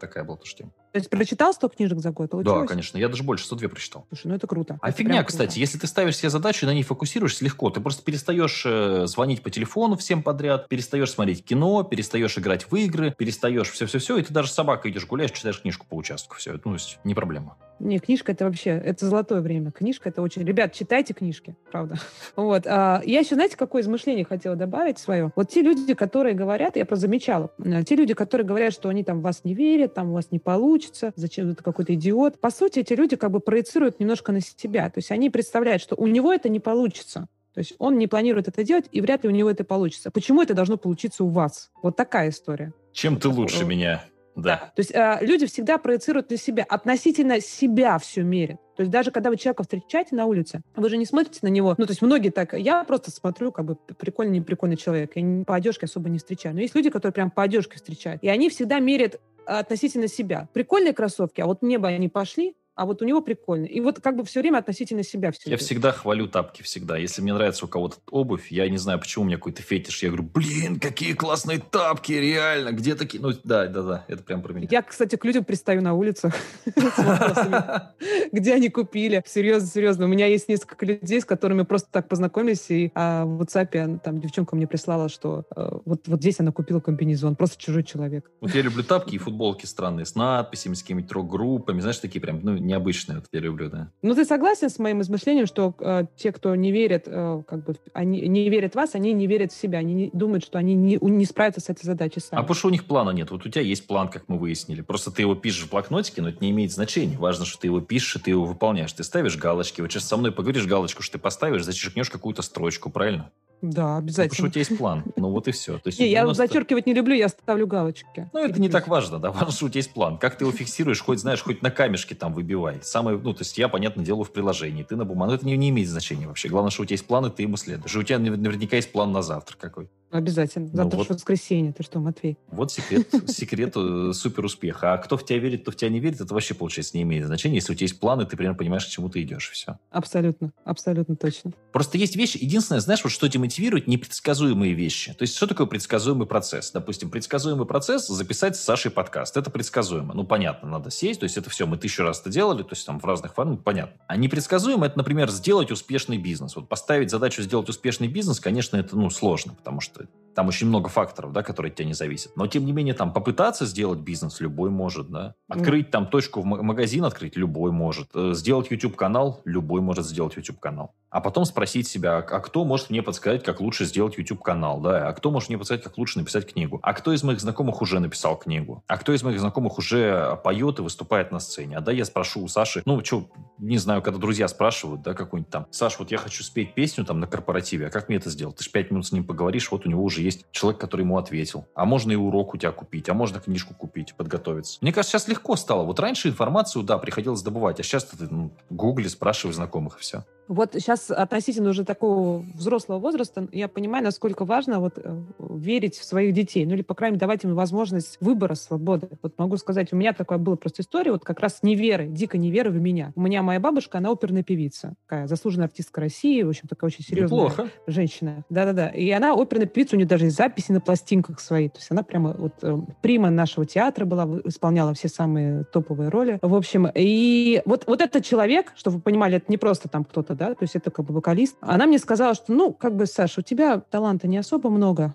такая 0.00 0.24
была 0.24 0.38
тоже 0.38 0.56
тема. 0.56 0.72
То 0.92 0.98
есть 0.98 1.08
прочитал 1.08 1.54
100 1.54 1.68
книжек 1.70 1.98
за 2.00 2.10
год? 2.10 2.30
Получилось? 2.30 2.62
Да, 2.62 2.66
конечно. 2.66 2.98
Я 2.98 3.08
даже 3.08 3.22
больше, 3.22 3.46
102 3.46 3.68
прочитал. 3.68 4.06
Слушай, 4.08 4.26
ну 4.26 4.34
это 4.34 4.46
круто. 4.46 4.78
А 4.82 4.90
это 4.90 4.98
фигня, 4.98 5.22
кстати, 5.24 5.58
если 5.58 5.78
ты 5.78 5.86
ставишь 5.86 6.18
себе 6.18 6.28
задачу 6.28 6.66
и 6.66 6.68
на 6.68 6.74
ней 6.74 6.82
фокусируешься, 6.82 7.44
легко. 7.44 7.70
Ты 7.70 7.80
просто 7.80 8.02
перестаешь 8.02 8.62
э, 8.66 9.06
звонить 9.06 9.42
по 9.42 9.50
телефону 9.50 9.96
всем 9.96 10.22
подряд, 10.22 10.68
перестаешь 10.68 11.10
смотреть 11.10 11.44
кино, 11.44 11.82
перестаешь 11.82 12.36
играть 12.36 12.70
в 12.70 12.76
игры, 12.76 13.14
перестаешь 13.16 13.70
все-все-все, 13.70 14.18
и 14.18 14.22
ты 14.22 14.34
даже 14.34 14.48
с 14.48 14.52
собакой 14.52 14.90
идешь 14.90 15.06
гуляешь, 15.06 15.32
читаешь 15.32 15.60
книжку 15.62 15.86
по 15.88 15.94
участку. 15.94 16.36
Все, 16.36 16.60
ну, 16.62 16.74
есть 16.74 16.98
не 17.04 17.14
проблема. 17.14 17.56
Не, 17.82 17.98
книжка 17.98 18.30
это 18.30 18.44
вообще, 18.44 18.70
это 18.70 19.06
золотое 19.06 19.40
время. 19.40 19.72
Книжка 19.72 20.10
это 20.10 20.22
очень... 20.22 20.44
Ребят, 20.44 20.72
читайте 20.72 21.14
книжки, 21.14 21.56
правда. 21.72 21.96
Вот. 22.36 22.64
А, 22.66 23.02
я 23.04 23.20
еще, 23.20 23.34
знаете, 23.34 23.56
какое 23.56 23.82
измышление 23.82 24.24
хотела 24.24 24.54
добавить 24.54 24.98
свое? 24.98 25.32
Вот 25.34 25.48
те 25.48 25.62
люди, 25.62 25.94
которые 25.94 26.34
говорят, 26.34 26.76
я 26.76 26.86
просто 26.86 27.06
замечала, 27.06 27.50
э, 27.58 27.82
те 27.82 27.96
люди, 27.96 28.14
которые 28.14 28.46
говорят, 28.46 28.72
что 28.72 28.88
они 28.88 29.02
там 29.02 29.18
в 29.18 29.22
вас 29.22 29.42
не 29.42 29.54
верят, 29.54 29.94
там 29.94 30.10
у 30.10 30.12
вас 30.12 30.30
не 30.30 30.38
получится, 30.38 30.81
зачем 31.16 31.50
это 31.50 31.62
какой-то 31.62 31.94
идиот. 31.94 32.40
По 32.40 32.50
сути, 32.50 32.80
эти 32.80 32.92
люди 32.94 33.16
как 33.16 33.30
бы 33.30 33.40
проецируют 33.40 34.00
немножко 34.00 34.32
на 34.32 34.40
себя. 34.40 34.88
То 34.90 34.98
есть 34.98 35.10
они 35.10 35.30
представляют, 35.30 35.82
что 35.82 35.96
у 35.96 36.06
него 36.06 36.32
это 36.32 36.48
не 36.48 36.60
получится. 36.60 37.28
То 37.54 37.58
есть 37.58 37.74
он 37.78 37.98
не 37.98 38.06
планирует 38.06 38.48
это 38.48 38.64
делать, 38.64 38.86
и 38.92 39.00
вряд 39.00 39.24
ли 39.24 39.28
у 39.28 39.32
него 39.32 39.50
это 39.50 39.64
получится. 39.64 40.10
Почему 40.10 40.42
это 40.42 40.54
должно 40.54 40.78
получиться 40.78 41.22
у 41.24 41.28
вас? 41.28 41.70
Вот 41.82 41.96
такая 41.96 42.30
история. 42.30 42.72
Чем 42.92 43.14
вот 43.14 43.22
ты 43.22 43.28
лучше 43.28 43.64
меня? 43.64 44.04
Да. 44.34 44.72
То 44.74 44.80
есть 44.80 44.92
э, 44.94 45.18
люди 45.20 45.46
всегда 45.46 45.76
проецируют 45.78 46.30
на 46.30 46.36
себя, 46.36 46.64
относительно 46.66 47.40
себя 47.40 47.98
все 47.98 48.22
мерят. 48.22 48.56
То 48.76 48.82
есть 48.82 48.90
даже 48.90 49.10
когда 49.10 49.28
вы 49.28 49.36
человека 49.36 49.62
встречаете 49.62 50.16
на 50.16 50.24
улице, 50.24 50.62
вы 50.74 50.88
же 50.88 50.96
не 50.96 51.04
смотрите 51.04 51.40
на 51.42 51.48
него. 51.48 51.74
Ну, 51.76 51.84
то 51.84 51.90
есть 51.90 52.00
многие 52.00 52.30
так, 52.30 52.54
я 52.54 52.82
просто 52.84 53.10
смотрю, 53.10 53.52
как 53.52 53.66
бы 53.66 53.76
прикольный, 53.76 54.38
неприкольный 54.38 54.76
человек. 54.76 55.12
Я 55.14 55.44
по 55.44 55.54
одежке 55.54 55.84
особо 55.84 56.08
не 56.08 56.18
встречаю. 56.18 56.54
Но 56.54 56.62
есть 56.62 56.74
люди, 56.74 56.88
которые 56.88 57.12
прям 57.12 57.30
по 57.30 57.42
одежке 57.42 57.76
встречают. 57.76 58.22
И 58.22 58.28
они 58.28 58.48
всегда 58.48 58.78
мерят 58.78 59.20
относительно 59.46 60.08
себя. 60.08 60.48
Прикольные 60.52 60.92
кроссовки, 60.92 61.40
а 61.40 61.46
вот 61.46 61.62
мне 61.62 61.78
бы 61.78 61.88
они 61.88 62.08
пошли, 62.08 62.54
а 62.82 62.84
вот 62.84 63.00
у 63.00 63.04
него 63.04 63.20
прикольно. 63.20 63.66
И 63.66 63.78
вот 63.78 64.00
как 64.00 64.16
бы 64.16 64.24
все 64.24 64.40
время 64.40 64.58
относительно 64.58 65.04
себя 65.04 65.30
все. 65.30 65.48
Я 65.48 65.56
всегда 65.56 65.92
хвалю 65.92 66.26
тапки, 66.26 66.62
всегда. 66.62 66.96
Если 66.96 67.22
мне 67.22 67.32
нравится 67.32 67.64
у 67.64 67.68
кого-то 67.68 67.98
обувь, 68.10 68.50
я 68.50 68.68
не 68.68 68.76
знаю, 68.76 68.98
почему 68.98 69.22
у 69.22 69.26
меня 69.28 69.36
какой-то 69.36 69.62
фетиш. 69.62 70.02
Я 70.02 70.08
говорю, 70.08 70.24
блин, 70.24 70.80
какие 70.80 71.12
классные 71.12 71.60
тапки, 71.60 72.10
реально, 72.10 72.72
где 72.72 72.96
такие? 72.96 73.22
Ну, 73.22 73.30
да, 73.44 73.68
да, 73.68 73.82
да, 73.82 74.04
это 74.08 74.24
прям 74.24 74.42
про 74.42 74.52
меня. 74.52 74.66
Я, 74.68 74.82
кстати, 74.82 75.14
к 75.14 75.24
людям 75.24 75.44
пристаю 75.44 75.80
на 75.80 75.94
улицах 75.94 76.34
где 78.32 78.54
они 78.54 78.68
купили. 78.68 79.22
Серьезно, 79.26 79.68
серьезно. 79.68 80.06
У 80.06 80.08
меня 80.08 80.26
есть 80.26 80.48
несколько 80.48 80.84
людей, 80.84 81.20
с 81.20 81.24
которыми 81.24 81.62
просто 81.62 81.88
так 81.92 82.08
познакомились, 82.08 82.70
и 82.70 82.90
а, 82.94 83.24
в 83.24 83.42
WhatsApp 83.42 84.00
там 84.00 84.20
девчонка 84.20 84.56
мне 84.56 84.66
прислала, 84.66 85.08
что 85.08 85.44
э, 85.54 85.68
вот, 85.84 86.08
вот 86.08 86.20
здесь 86.20 86.40
она 86.40 86.50
купила 86.50 86.80
комбинезон. 86.80 87.36
Просто 87.36 87.60
чужой 87.60 87.84
человек. 87.84 88.30
Вот 88.40 88.54
я 88.54 88.62
люблю 88.62 88.82
тапки 88.82 89.14
и 89.14 89.18
футболки 89.18 89.66
странные 89.66 90.06
с 90.06 90.14
надписями, 90.14 90.74
с 90.74 90.82
какими-то 90.82 91.14
рок-группами. 91.14 91.80
Знаешь, 91.80 91.98
такие 91.98 92.20
прям, 92.20 92.40
ну, 92.42 92.56
необычные. 92.72 93.18
Вот 93.18 93.26
я 93.32 93.40
люблю, 93.40 93.70
да. 93.70 93.90
Ну, 94.02 94.14
ты 94.14 94.24
согласен 94.24 94.68
с 94.68 94.78
моим 94.78 95.00
измышлением, 95.00 95.46
что 95.46 95.74
э, 95.78 96.04
те, 96.16 96.32
кто 96.32 96.54
не 96.54 96.72
верит, 96.72 97.04
э, 97.06 97.42
как 97.46 97.64
бы, 97.64 97.76
они 97.92 98.20
не 98.28 98.48
верят 98.48 98.72
в 98.72 98.76
вас, 98.76 98.94
они 98.94 99.12
не 99.12 99.26
верят 99.26 99.52
в 99.52 99.60
себя. 99.60 99.78
Они 99.78 99.94
не, 99.94 100.10
думают, 100.12 100.44
что 100.44 100.58
они 100.58 100.74
не, 100.74 100.98
не 101.00 101.24
справятся 101.24 101.60
с 101.60 101.68
этой 101.68 101.84
задачей 101.84 102.20
сами. 102.20 102.40
А 102.40 102.42
потому 102.42 102.56
что 102.56 102.68
у 102.68 102.70
них 102.70 102.84
плана 102.84 103.10
нет. 103.10 103.30
Вот 103.30 103.46
у 103.46 103.48
тебя 103.48 103.62
есть 103.62 103.86
план, 103.86 104.08
как 104.08 104.28
мы 104.28 104.38
выяснили. 104.38 104.80
Просто 104.80 105.10
ты 105.10 105.22
его 105.22 105.34
пишешь 105.34 105.64
в 105.64 105.70
блокнотике, 105.70 106.22
но 106.22 106.30
это 106.30 106.38
не 106.40 106.50
имеет 106.50 106.72
значения. 106.72 107.16
Важно, 107.18 107.44
что 107.44 107.60
ты 107.60 107.68
его 107.68 107.80
пишешь, 107.80 108.16
и 108.16 108.18
ты 108.18 108.30
его 108.30 108.44
выполняешь. 108.44 108.92
Ты 108.92 109.04
ставишь 109.04 109.36
галочки. 109.36 109.80
Вот 109.80 109.92
сейчас 109.92 110.04
со 110.04 110.16
мной 110.16 110.32
поговоришь 110.32 110.66
галочку, 110.66 111.02
что 111.02 111.18
ты 111.18 111.22
поставишь, 111.22 111.64
зачеркнешь 111.64 112.10
какую-то 112.10 112.42
строчку, 112.42 112.90
правильно? 112.90 113.30
Да, 113.62 113.98
обязательно. 113.98 114.24
Ну, 114.24 114.28
потому 114.28 114.34
что 114.34 114.46
у 114.46 114.48
тебя 114.50 114.60
есть 114.60 114.78
план. 114.78 115.04
Ну 115.16 115.30
вот 115.30 115.46
и 115.46 115.52
все. 115.52 115.78
То 115.78 115.86
есть 115.86 116.00
не, 116.00 116.08
90... 116.08 116.28
я 116.28 116.34
зачеркивать 116.34 116.86
не 116.86 116.94
люблю, 116.94 117.14
я 117.14 117.28
ставлю 117.28 117.68
галочки. 117.68 118.28
Ну 118.32 118.40
это 118.40 118.60
не 118.60 118.68
так 118.68 118.88
важно, 118.88 119.20
да. 119.20 119.30
Важно, 119.32 119.52
что 119.52 119.66
у 119.66 119.68
тебя 119.68 119.78
есть 119.78 119.92
план. 119.92 120.18
Как 120.18 120.36
ты 120.36 120.44
его 120.44 120.52
фиксируешь, 120.52 121.00
хоть 121.00 121.20
знаешь, 121.20 121.42
хоть 121.42 121.62
на 121.62 121.70
камешке 121.70 122.16
там 122.16 122.34
выбивай. 122.34 122.80
Самое, 122.82 123.16
ну 123.16 123.32
то 123.32 123.42
есть 123.42 123.56
я, 123.56 123.68
понятно, 123.68 124.04
делаю 124.04 124.24
в 124.24 124.32
приложении, 124.32 124.82
ты 124.82 124.96
на 124.96 125.04
бумаге. 125.04 125.30
Но 125.30 125.34
это 125.36 125.46
не, 125.46 125.56
не 125.56 125.70
имеет 125.70 125.88
значения 125.88 126.26
вообще. 126.26 126.48
Главное, 126.48 126.70
что 126.70 126.82
у 126.82 126.84
тебя 126.84 126.94
есть 126.94 127.06
план, 127.06 127.26
и 127.26 127.30
ты 127.30 127.42
ему 127.42 127.56
следуешь. 127.56 127.94
И 127.94 127.98
у 127.98 128.02
тебя 128.02 128.18
наверняка 128.18 128.76
есть 128.76 128.90
план 128.90 129.12
на 129.12 129.22
завтра 129.22 129.56
какой. 129.56 129.88
Обязательно. 130.12 130.68
Ну 130.68 130.76
завтра 130.76 130.98
ну, 130.98 131.04
вот, 131.04 131.08
воскресенье. 131.08 131.72
Ты 131.72 131.82
что, 131.82 131.98
Матвей? 131.98 132.36
Вот 132.48 132.70
секрет, 132.70 133.08
секрет 133.30 133.72
э, 133.76 134.12
супер 134.12 134.44
успеха. 134.44 134.92
А 134.92 134.98
кто 134.98 135.16
в 135.16 135.24
тебя 135.24 135.38
верит, 135.38 135.62
кто 135.62 135.70
в 135.70 135.76
тебя 135.76 135.88
не 135.88 136.00
верит, 136.00 136.20
это 136.20 136.34
вообще, 136.34 136.52
получается, 136.52 136.98
не 136.98 137.02
имеет 137.02 137.24
значения. 137.24 137.54
Если 137.54 137.72
у 137.72 137.74
тебя 137.74 137.86
есть 137.86 137.98
план, 137.98 138.20
и 138.20 138.26
ты 138.26 138.36
примерно 138.36 138.58
понимаешь, 138.58 138.84
к 138.84 138.90
чему 138.90 139.08
ты 139.08 139.22
идешь. 139.22 139.50
Все. 139.50 139.78
Абсолютно. 139.90 140.52
Абсолютно 140.64 141.16
точно. 141.16 141.52
Просто 141.72 141.96
есть 141.96 142.14
вещи. 142.14 142.36
Единственное, 142.38 142.80
знаешь, 142.80 143.02
вот 143.02 143.10
что 143.10 143.26
демотивирует, 143.52 143.86
непредсказуемые 143.86 144.72
вещи. 144.72 145.12
То 145.14 145.22
есть, 145.22 145.36
что 145.36 145.46
такое 145.46 145.66
предсказуемый 145.66 146.26
процесс? 146.26 146.70
Допустим, 146.70 147.10
предсказуемый 147.10 147.66
процесс 147.66 148.06
записать 148.08 148.56
с 148.56 148.60
Сашей 148.60 148.90
подкаст. 148.90 149.36
Это 149.36 149.50
предсказуемо. 149.50 150.14
Ну, 150.14 150.24
понятно, 150.24 150.68
надо 150.68 150.90
сесть. 150.90 151.20
То 151.20 151.24
есть, 151.24 151.36
это 151.36 151.50
все 151.50 151.66
мы 151.66 151.76
тысячу 151.76 152.02
раз 152.02 152.20
это 152.20 152.30
делали. 152.30 152.62
То 152.62 152.72
есть, 152.72 152.86
там 152.86 152.98
в 152.98 153.04
разных 153.04 153.34
формах, 153.34 153.62
понятно. 153.62 154.00
А 154.06 154.16
непредсказуемо 154.16 154.86
это, 154.86 154.96
например, 154.98 155.30
сделать 155.30 155.70
успешный 155.70 156.18
бизнес. 156.18 156.56
Вот 156.56 156.68
поставить 156.68 157.10
задачу 157.10 157.42
сделать 157.42 157.68
успешный 157.68 158.08
бизнес, 158.08 158.40
конечно, 158.40 158.76
это, 158.76 158.96
ну, 158.96 159.10
сложно, 159.10 159.54
потому 159.54 159.80
что 159.80 160.06
там 160.34 160.48
очень 160.48 160.66
много 160.66 160.88
факторов, 160.88 161.32
да, 161.32 161.42
которые 161.42 161.70
от 161.70 161.76
тебя 161.76 161.88
не 161.88 161.94
зависят. 161.94 162.36
Но, 162.36 162.46
тем 162.46 162.64
не 162.64 162.72
менее, 162.72 162.94
там 162.94 163.12
попытаться 163.12 163.66
сделать 163.66 163.98
бизнес 163.98 164.40
любой 164.40 164.70
может, 164.70 165.10
да. 165.10 165.34
Открыть 165.48 165.90
там 165.90 166.06
точку 166.06 166.40
в 166.40 166.44
магазин, 166.44 167.04
открыть 167.04 167.36
любой 167.36 167.70
может. 167.70 168.08
Э, 168.14 168.32
сделать 168.34 168.70
YouTube-канал, 168.70 169.42
любой 169.44 169.82
может 169.82 170.06
сделать 170.06 170.36
YouTube-канал. 170.36 170.94
А 171.12 171.20
потом 171.20 171.44
спросить 171.44 171.86
себя, 171.86 172.16
а 172.16 172.22
кто 172.22 172.64
может 172.64 172.88
мне 172.88 173.02
подсказать, 173.02 173.44
как 173.44 173.60
лучше 173.60 173.84
сделать 173.84 174.16
YouTube-канал, 174.16 174.80
да? 174.80 175.08
А 175.08 175.12
кто 175.12 175.30
может 175.30 175.50
мне 175.50 175.58
подсказать, 175.58 175.84
как 175.84 175.98
лучше 175.98 176.18
написать 176.18 176.50
книгу? 176.50 176.80
А 176.82 176.94
кто 176.94 177.12
из 177.12 177.22
моих 177.22 177.38
знакомых 177.38 177.82
уже 177.82 178.00
написал 178.00 178.38
книгу? 178.38 178.82
А 178.86 178.96
кто 178.96 179.12
из 179.12 179.22
моих 179.22 179.38
знакомых 179.38 179.76
уже 179.76 180.40
поет 180.42 180.78
и 180.78 180.82
выступает 180.82 181.30
на 181.30 181.38
сцене? 181.38 181.76
А 181.76 181.80
да, 181.82 181.92
я 181.92 182.06
спрошу 182.06 182.42
у 182.42 182.48
Саши, 182.48 182.82
ну, 182.86 183.04
что, 183.04 183.28
не 183.58 183.76
знаю, 183.76 184.00
когда 184.00 184.18
друзья 184.18 184.48
спрашивают, 184.48 185.02
да, 185.02 185.12
какой-нибудь 185.12 185.52
там, 185.52 185.66
Саш, 185.70 185.98
вот 185.98 186.10
я 186.10 186.16
хочу 186.16 186.42
спеть 186.42 186.72
песню 186.72 187.04
там 187.04 187.20
на 187.20 187.26
корпоративе, 187.26 187.88
а 187.88 187.90
как 187.90 188.08
мне 188.08 188.16
это 188.16 188.30
сделать? 188.30 188.56
Ты 188.56 188.64
же 188.64 188.70
пять 188.70 188.90
минут 188.90 189.06
с 189.06 189.12
ним 189.12 189.24
поговоришь, 189.24 189.70
вот 189.70 189.84
у 189.84 189.90
него 189.90 190.02
уже 190.02 190.22
есть 190.22 190.46
человек, 190.50 190.80
который 190.80 191.02
ему 191.02 191.18
ответил. 191.18 191.66
А 191.74 191.84
можно 191.84 192.10
и 192.12 192.16
урок 192.16 192.54
у 192.54 192.56
тебя 192.56 192.72
купить, 192.72 193.10
а 193.10 193.14
можно 193.14 193.38
книжку 193.38 193.74
купить, 193.74 194.14
подготовиться. 194.14 194.78
Мне 194.80 194.94
кажется, 194.94 195.18
сейчас 195.18 195.28
легко 195.28 195.56
стало. 195.56 195.84
Вот 195.84 196.00
раньше 196.00 196.28
информацию, 196.28 196.82
да, 196.84 196.96
приходилось 196.96 197.42
добывать, 197.42 197.80
а 197.80 197.82
сейчас 197.82 198.04
ты 198.04 198.16
ну, 198.30 198.50
гугли, 198.70 199.08
спрашивай 199.08 199.52
знакомых, 199.52 199.98
и 199.98 200.00
все. 200.00 200.24
Вот 200.48 200.72
сейчас 200.74 201.10
относительно 201.10 201.70
уже 201.70 201.84
такого 201.84 202.44
взрослого 202.54 202.98
возраста 202.98 203.48
я 203.52 203.68
понимаю, 203.68 204.04
насколько 204.04 204.44
важно 204.44 204.80
вот 204.80 204.94
э, 204.96 205.22
верить 205.38 205.96
в 205.96 206.04
своих 206.04 206.34
детей, 206.34 206.66
ну 206.66 206.74
или, 206.74 206.82
по 206.82 206.94
крайней 206.94 207.14
мере, 207.14 207.20
давать 207.20 207.44
им 207.44 207.54
возможность 207.54 208.18
выбора, 208.20 208.54
свободы. 208.54 209.08
Вот 209.22 209.38
могу 209.38 209.56
сказать, 209.56 209.92
у 209.92 209.96
меня 209.96 210.12
такая 210.12 210.38
была 210.38 210.56
просто 210.56 210.82
история, 210.82 211.12
вот 211.12 211.24
как 211.24 211.40
раз 211.40 211.60
неверы, 211.62 212.06
дикой 212.06 212.40
неверы 212.40 212.70
в 212.70 212.80
меня. 212.80 213.12
У 213.14 213.20
меня 213.20 213.42
моя 213.42 213.60
бабушка, 213.60 213.98
она 213.98 214.10
оперная 214.10 214.42
певица, 214.42 214.94
такая 215.06 215.26
заслуженная 215.26 215.66
артистка 215.66 216.00
России, 216.00 216.42
в 216.42 216.48
общем, 216.48 216.68
такая 216.68 216.88
очень 216.88 217.04
серьезная 217.04 217.38
Неплохо. 217.38 217.68
женщина. 217.86 218.44
Да-да-да. 218.50 218.88
И 218.88 219.10
она 219.10 219.34
оперная 219.34 219.66
певица, 219.66 219.96
у 219.96 219.98
нее 219.98 220.08
даже 220.08 220.26
есть 220.26 220.36
записи 220.36 220.72
на 220.72 220.80
пластинках 220.80 221.40
свои. 221.40 221.68
То 221.68 221.78
есть 221.78 221.90
она 221.90 222.02
прямо 222.02 222.34
вот 222.36 222.54
э, 222.62 222.78
прима 223.00 223.30
нашего 223.30 223.64
театра 223.64 224.04
была, 224.04 224.28
исполняла 224.44 224.94
все 224.94 225.08
самые 225.08 225.64
топовые 225.64 226.10
роли. 226.10 226.38
В 226.42 226.54
общем, 226.54 226.88
и 226.94 227.62
вот, 227.64 227.84
вот 227.86 228.00
этот 228.00 228.24
человек, 228.24 228.72
чтобы 228.76 228.96
вы 228.96 229.02
понимали, 229.02 229.36
это 229.36 229.46
не 229.48 229.56
просто 229.56 229.88
там 229.88 230.04
кто-то 230.04 230.31
да, 230.34 230.54
то 230.54 230.62
есть 230.62 230.76
это 230.76 230.90
как 230.90 231.04
бы 231.06 231.14
вокалист. 231.14 231.56
Она 231.60 231.86
мне 231.86 231.98
сказала, 231.98 232.34
что, 232.34 232.52
ну, 232.52 232.72
как 232.72 232.96
бы, 232.96 233.06
Саша, 233.06 233.40
у 233.40 233.42
тебя 233.42 233.80
таланта 233.80 234.28
не 234.28 234.38
особо 234.38 234.70
много, 234.70 235.14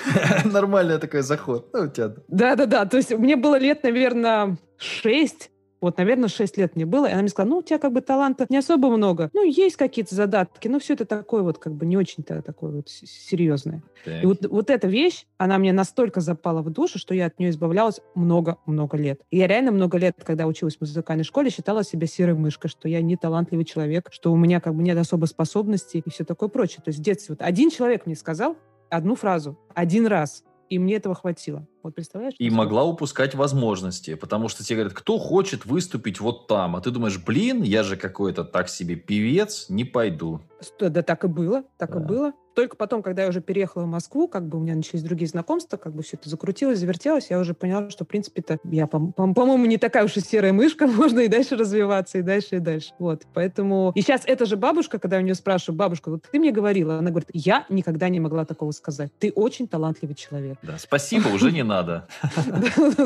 Нормальный 0.44 0.98
такой 0.98 1.22
заход. 1.22 1.68
Ну, 1.72 1.84
у 1.84 1.88
тебя... 1.88 2.14
Да-да-да. 2.28 2.86
То 2.86 2.96
есть 2.96 3.12
мне 3.16 3.36
было 3.36 3.58
лет, 3.58 3.82
наверное, 3.82 4.56
шесть. 4.76 5.50
Вот, 5.82 5.98
наверное, 5.98 6.28
6 6.28 6.56
лет 6.58 6.76
мне 6.76 6.86
было, 6.86 7.06
и 7.06 7.10
она 7.10 7.22
мне 7.22 7.28
сказала, 7.28 7.50
ну, 7.50 7.58
у 7.58 7.62
тебя 7.62 7.78
как 7.78 7.92
бы 7.92 8.00
таланта 8.00 8.46
не 8.48 8.56
особо 8.56 8.88
много. 8.88 9.30
Ну, 9.34 9.44
есть 9.44 9.76
какие-то 9.76 10.14
задатки, 10.14 10.68
но 10.68 10.78
все 10.78 10.94
это 10.94 11.04
такое 11.04 11.42
вот 11.42 11.58
как 11.58 11.74
бы 11.74 11.84
не 11.84 11.96
очень-то 11.96 12.40
такое 12.40 12.70
вот 12.70 12.88
серьезное. 12.88 13.82
Так. 14.04 14.22
И 14.22 14.26
вот, 14.26 14.46
вот 14.46 14.70
эта 14.70 14.86
вещь, 14.86 15.26
она 15.38 15.58
мне 15.58 15.72
настолько 15.72 16.20
запала 16.20 16.62
в 16.62 16.70
душу, 16.70 17.00
что 17.00 17.14
я 17.14 17.26
от 17.26 17.40
нее 17.40 17.50
избавлялась 17.50 18.00
много-много 18.14 18.96
лет. 18.96 19.22
И 19.30 19.38
я 19.38 19.48
реально 19.48 19.72
много 19.72 19.98
лет, 19.98 20.14
когда 20.24 20.46
училась 20.46 20.76
в 20.76 20.82
музыкальной 20.82 21.24
школе, 21.24 21.50
считала 21.50 21.82
себя 21.82 22.06
серой 22.06 22.36
мышкой, 22.36 22.70
что 22.70 22.88
я 22.88 23.02
не 23.02 23.16
талантливый 23.16 23.64
человек, 23.64 24.08
что 24.12 24.32
у 24.32 24.36
меня 24.36 24.60
как 24.60 24.76
бы 24.76 24.84
нет 24.84 24.96
особо 24.96 25.26
способностей 25.26 26.00
и 26.06 26.10
все 26.10 26.24
такое 26.24 26.48
прочее. 26.48 26.80
То 26.84 26.90
есть 26.90 27.00
в 27.00 27.02
детстве 27.02 27.34
вот 27.36 27.44
один 27.44 27.70
человек 27.70 28.06
мне 28.06 28.14
сказал 28.14 28.56
одну 28.88 29.16
фразу, 29.16 29.58
один 29.74 30.06
раз, 30.06 30.44
и 30.72 30.78
мне 30.78 30.94
этого 30.94 31.14
хватило. 31.14 31.66
Вот 31.82 31.94
представляешь? 31.94 32.34
И 32.38 32.48
могла 32.48 32.84
упускать 32.84 33.34
возможности, 33.34 34.14
потому 34.14 34.48
что 34.48 34.64
тебе 34.64 34.76
говорят, 34.76 34.94
кто 34.94 35.18
хочет 35.18 35.66
выступить 35.66 36.18
вот 36.18 36.46
там, 36.46 36.76
а 36.76 36.80
ты 36.80 36.90
думаешь, 36.90 37.22
блин, 37.22 37.60
я 37.60 37.82
же 37.82 37.98
какой-то 37.98 38.42
так 38.42 38.70
себе 38.70 38.96
певец, 38.96 39.66
не 39.68 39.84
пойду. 39.84 40.40
Да 40.80 41.02
так 41.02 41.24
и 41.24 41.28
было, 41.28 41.64
так 41.76 41.92
да. 41.92 42.00
и 42.00 42.02
было. 42.02 42.32
Только 42.54 42.76
потом, 42.76 43.02
когда 43.02 43.22
я 43.22 43.28
уже 43.28 43.40
переехала 43.40 43.84
в 43.84 43.86
Москву, 43.86 44.28
как 44.28 44.46
бы 44.46 44.58
у 44.58 44.60
меня 44.60 44.74
начались 44.74 45.02
другие 45.02 45.28
знакомства, 45.28 45.76
как 45.76 45.94
бы 45.94 46.02
все 46.02 46.16
это 46.16 46.28
закрутилось, 46.28 46.78
завертелось, 46.78 47.30
я 47.30 47.38
уже 47.38 47.54
поняла, 47.54 47.90
что, 47.90 48.04
в 48.04 48.08
принципе-то, 48.08 48.58
я, 48.64 48.86
по-моему, 48.86 49.66
не 49.66 49.78
такая 49.78 50.04
уж 50.04 50.16
и 50.16 50.20
серая 50.20 50.52
мышка, 50.52 50.86
можно 51.02 51.20
и 51.20 51.28
дальше 51.28 51.56
развиваться, 51.56 52.18
и 52.18 52.22
дальше, 52.22 52.56
и 52.56 52.58
дальше. 52.58 52.92
Вот, 52.98 53.22
поэтому... 53.32 53.92
И 53.94 54.02
сейчас 54.02 54.22
эта 54.26 54.46
же 54.46 54.56
бабушка, 54.56 54.98
когда 54.98 55.16
я 55.16 55.22
у 55.22 55.24
нее 55.24 55.34
спрашиваю, 55.34 55.76
бабушка, 55.76 56.10
вот 56.10 56.24
ты 56.30 56.38
мне 56.38 56.52
говорила, 56.52 56.98
она 56.98 57.10
говорит, 57.10 57.30
я 57.32 57.66
никогда 57.68 58.08
не 58.08 58.20
могла 58.20 58.44
такого 58.44 58.70
сказать. 58.72 59.10
Ты 59.18 59.32
очень 59.32 59.66
талантливый 59.68 60.14
человек. 60.14 60.58
Да, 60.62 60.78
спасибо, 60.78 61.28
уже 61.28 61.52
не 61.52 61.62
надо. 61.62 62.06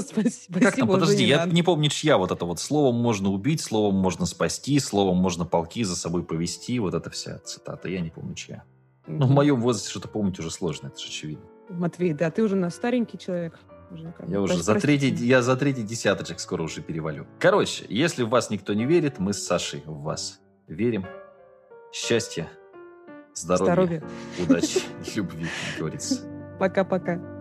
Спасибо. 0.07 0.61
Как 0.61 0.77
там, 0.77 0.89
подожди, 0.89 1.25
я 1.25 1.47
не 1.47 1.63
помню, 1.63 1.89
чья 1.89 2.19
вот 2.19 2.31
это 2.31 2.45
вот. 2.45 2.61
Словом 2.61 2.97
можно 2.97 3.31
убить, 3.31 3.61
словом 3.61 3.97
можно 3.97 4.27
спасти, 4.27 4.79
словом 4.79 5.17
можно 5.17 5.45
полки 5.45 5.85
за 5.85 5.97
собой 5.97 6.25
повести. 6.25 6.79
Вот 6.79 6.95
эта 6.95 7.11
вся 7.11 7.39
цитата. 7.39 7.89
Я 7.89 8.01
не 8.01 8.11
помню, 8.11 8.35
чья. 8.35 8.65
Но 9.07 9.27
в 9.27 9.31
моем 9.31 9.61
возрасте 9.61 9.90
что-то 9.90 10.09
помнить 10.09 10.38
уже 10.38 10.51
сложно, 10.51 10.88
это 10.88 10.99
же 10.99 11.09
очевидно. 11.09 11.45
Матвей, 11.69 12.12
да, 12.12 12.31
ты 12.31 12.42
уже 12.42 12.57
на 12.57 12.71
старенький 12.71 13.19
человек. 13.19 13.59
Уже 13.90 14.12
я 14.27 14.40
уже 14.40 14.62
за 14.62 14.75
третий, 14.81 15.11
я 15.11 15.42
за 15.42 15.57
третий 15.57 15.83
десяточек 15.83 16.40
скоро 16.40 16.62
уже 16.62 16.83
перевалю. 16.83 17.27
Короче, 17.38 17.87
если 17.88 18.25
в 18.25 18.29
вас 18.29 18.51
никто 18.51 18.75
не 18.75 18.85
верит, 18.85 19.19
мы 19.19 19.33
с 19.33 19.45
Сашей 19.45 19.83
в 19.87 20.03
вас 20.03 20.40
верим. 20.66 21.07
Счастья, 21.92 22.49
здоровья, 23.33 23.64
здоровья. 23.64 24.05
удачи, 24.42 24.81
любви, 25.14 25.47
как 25.71 25.79
говорится. 25.79 26.21
Пока-пока. 26.59 27.36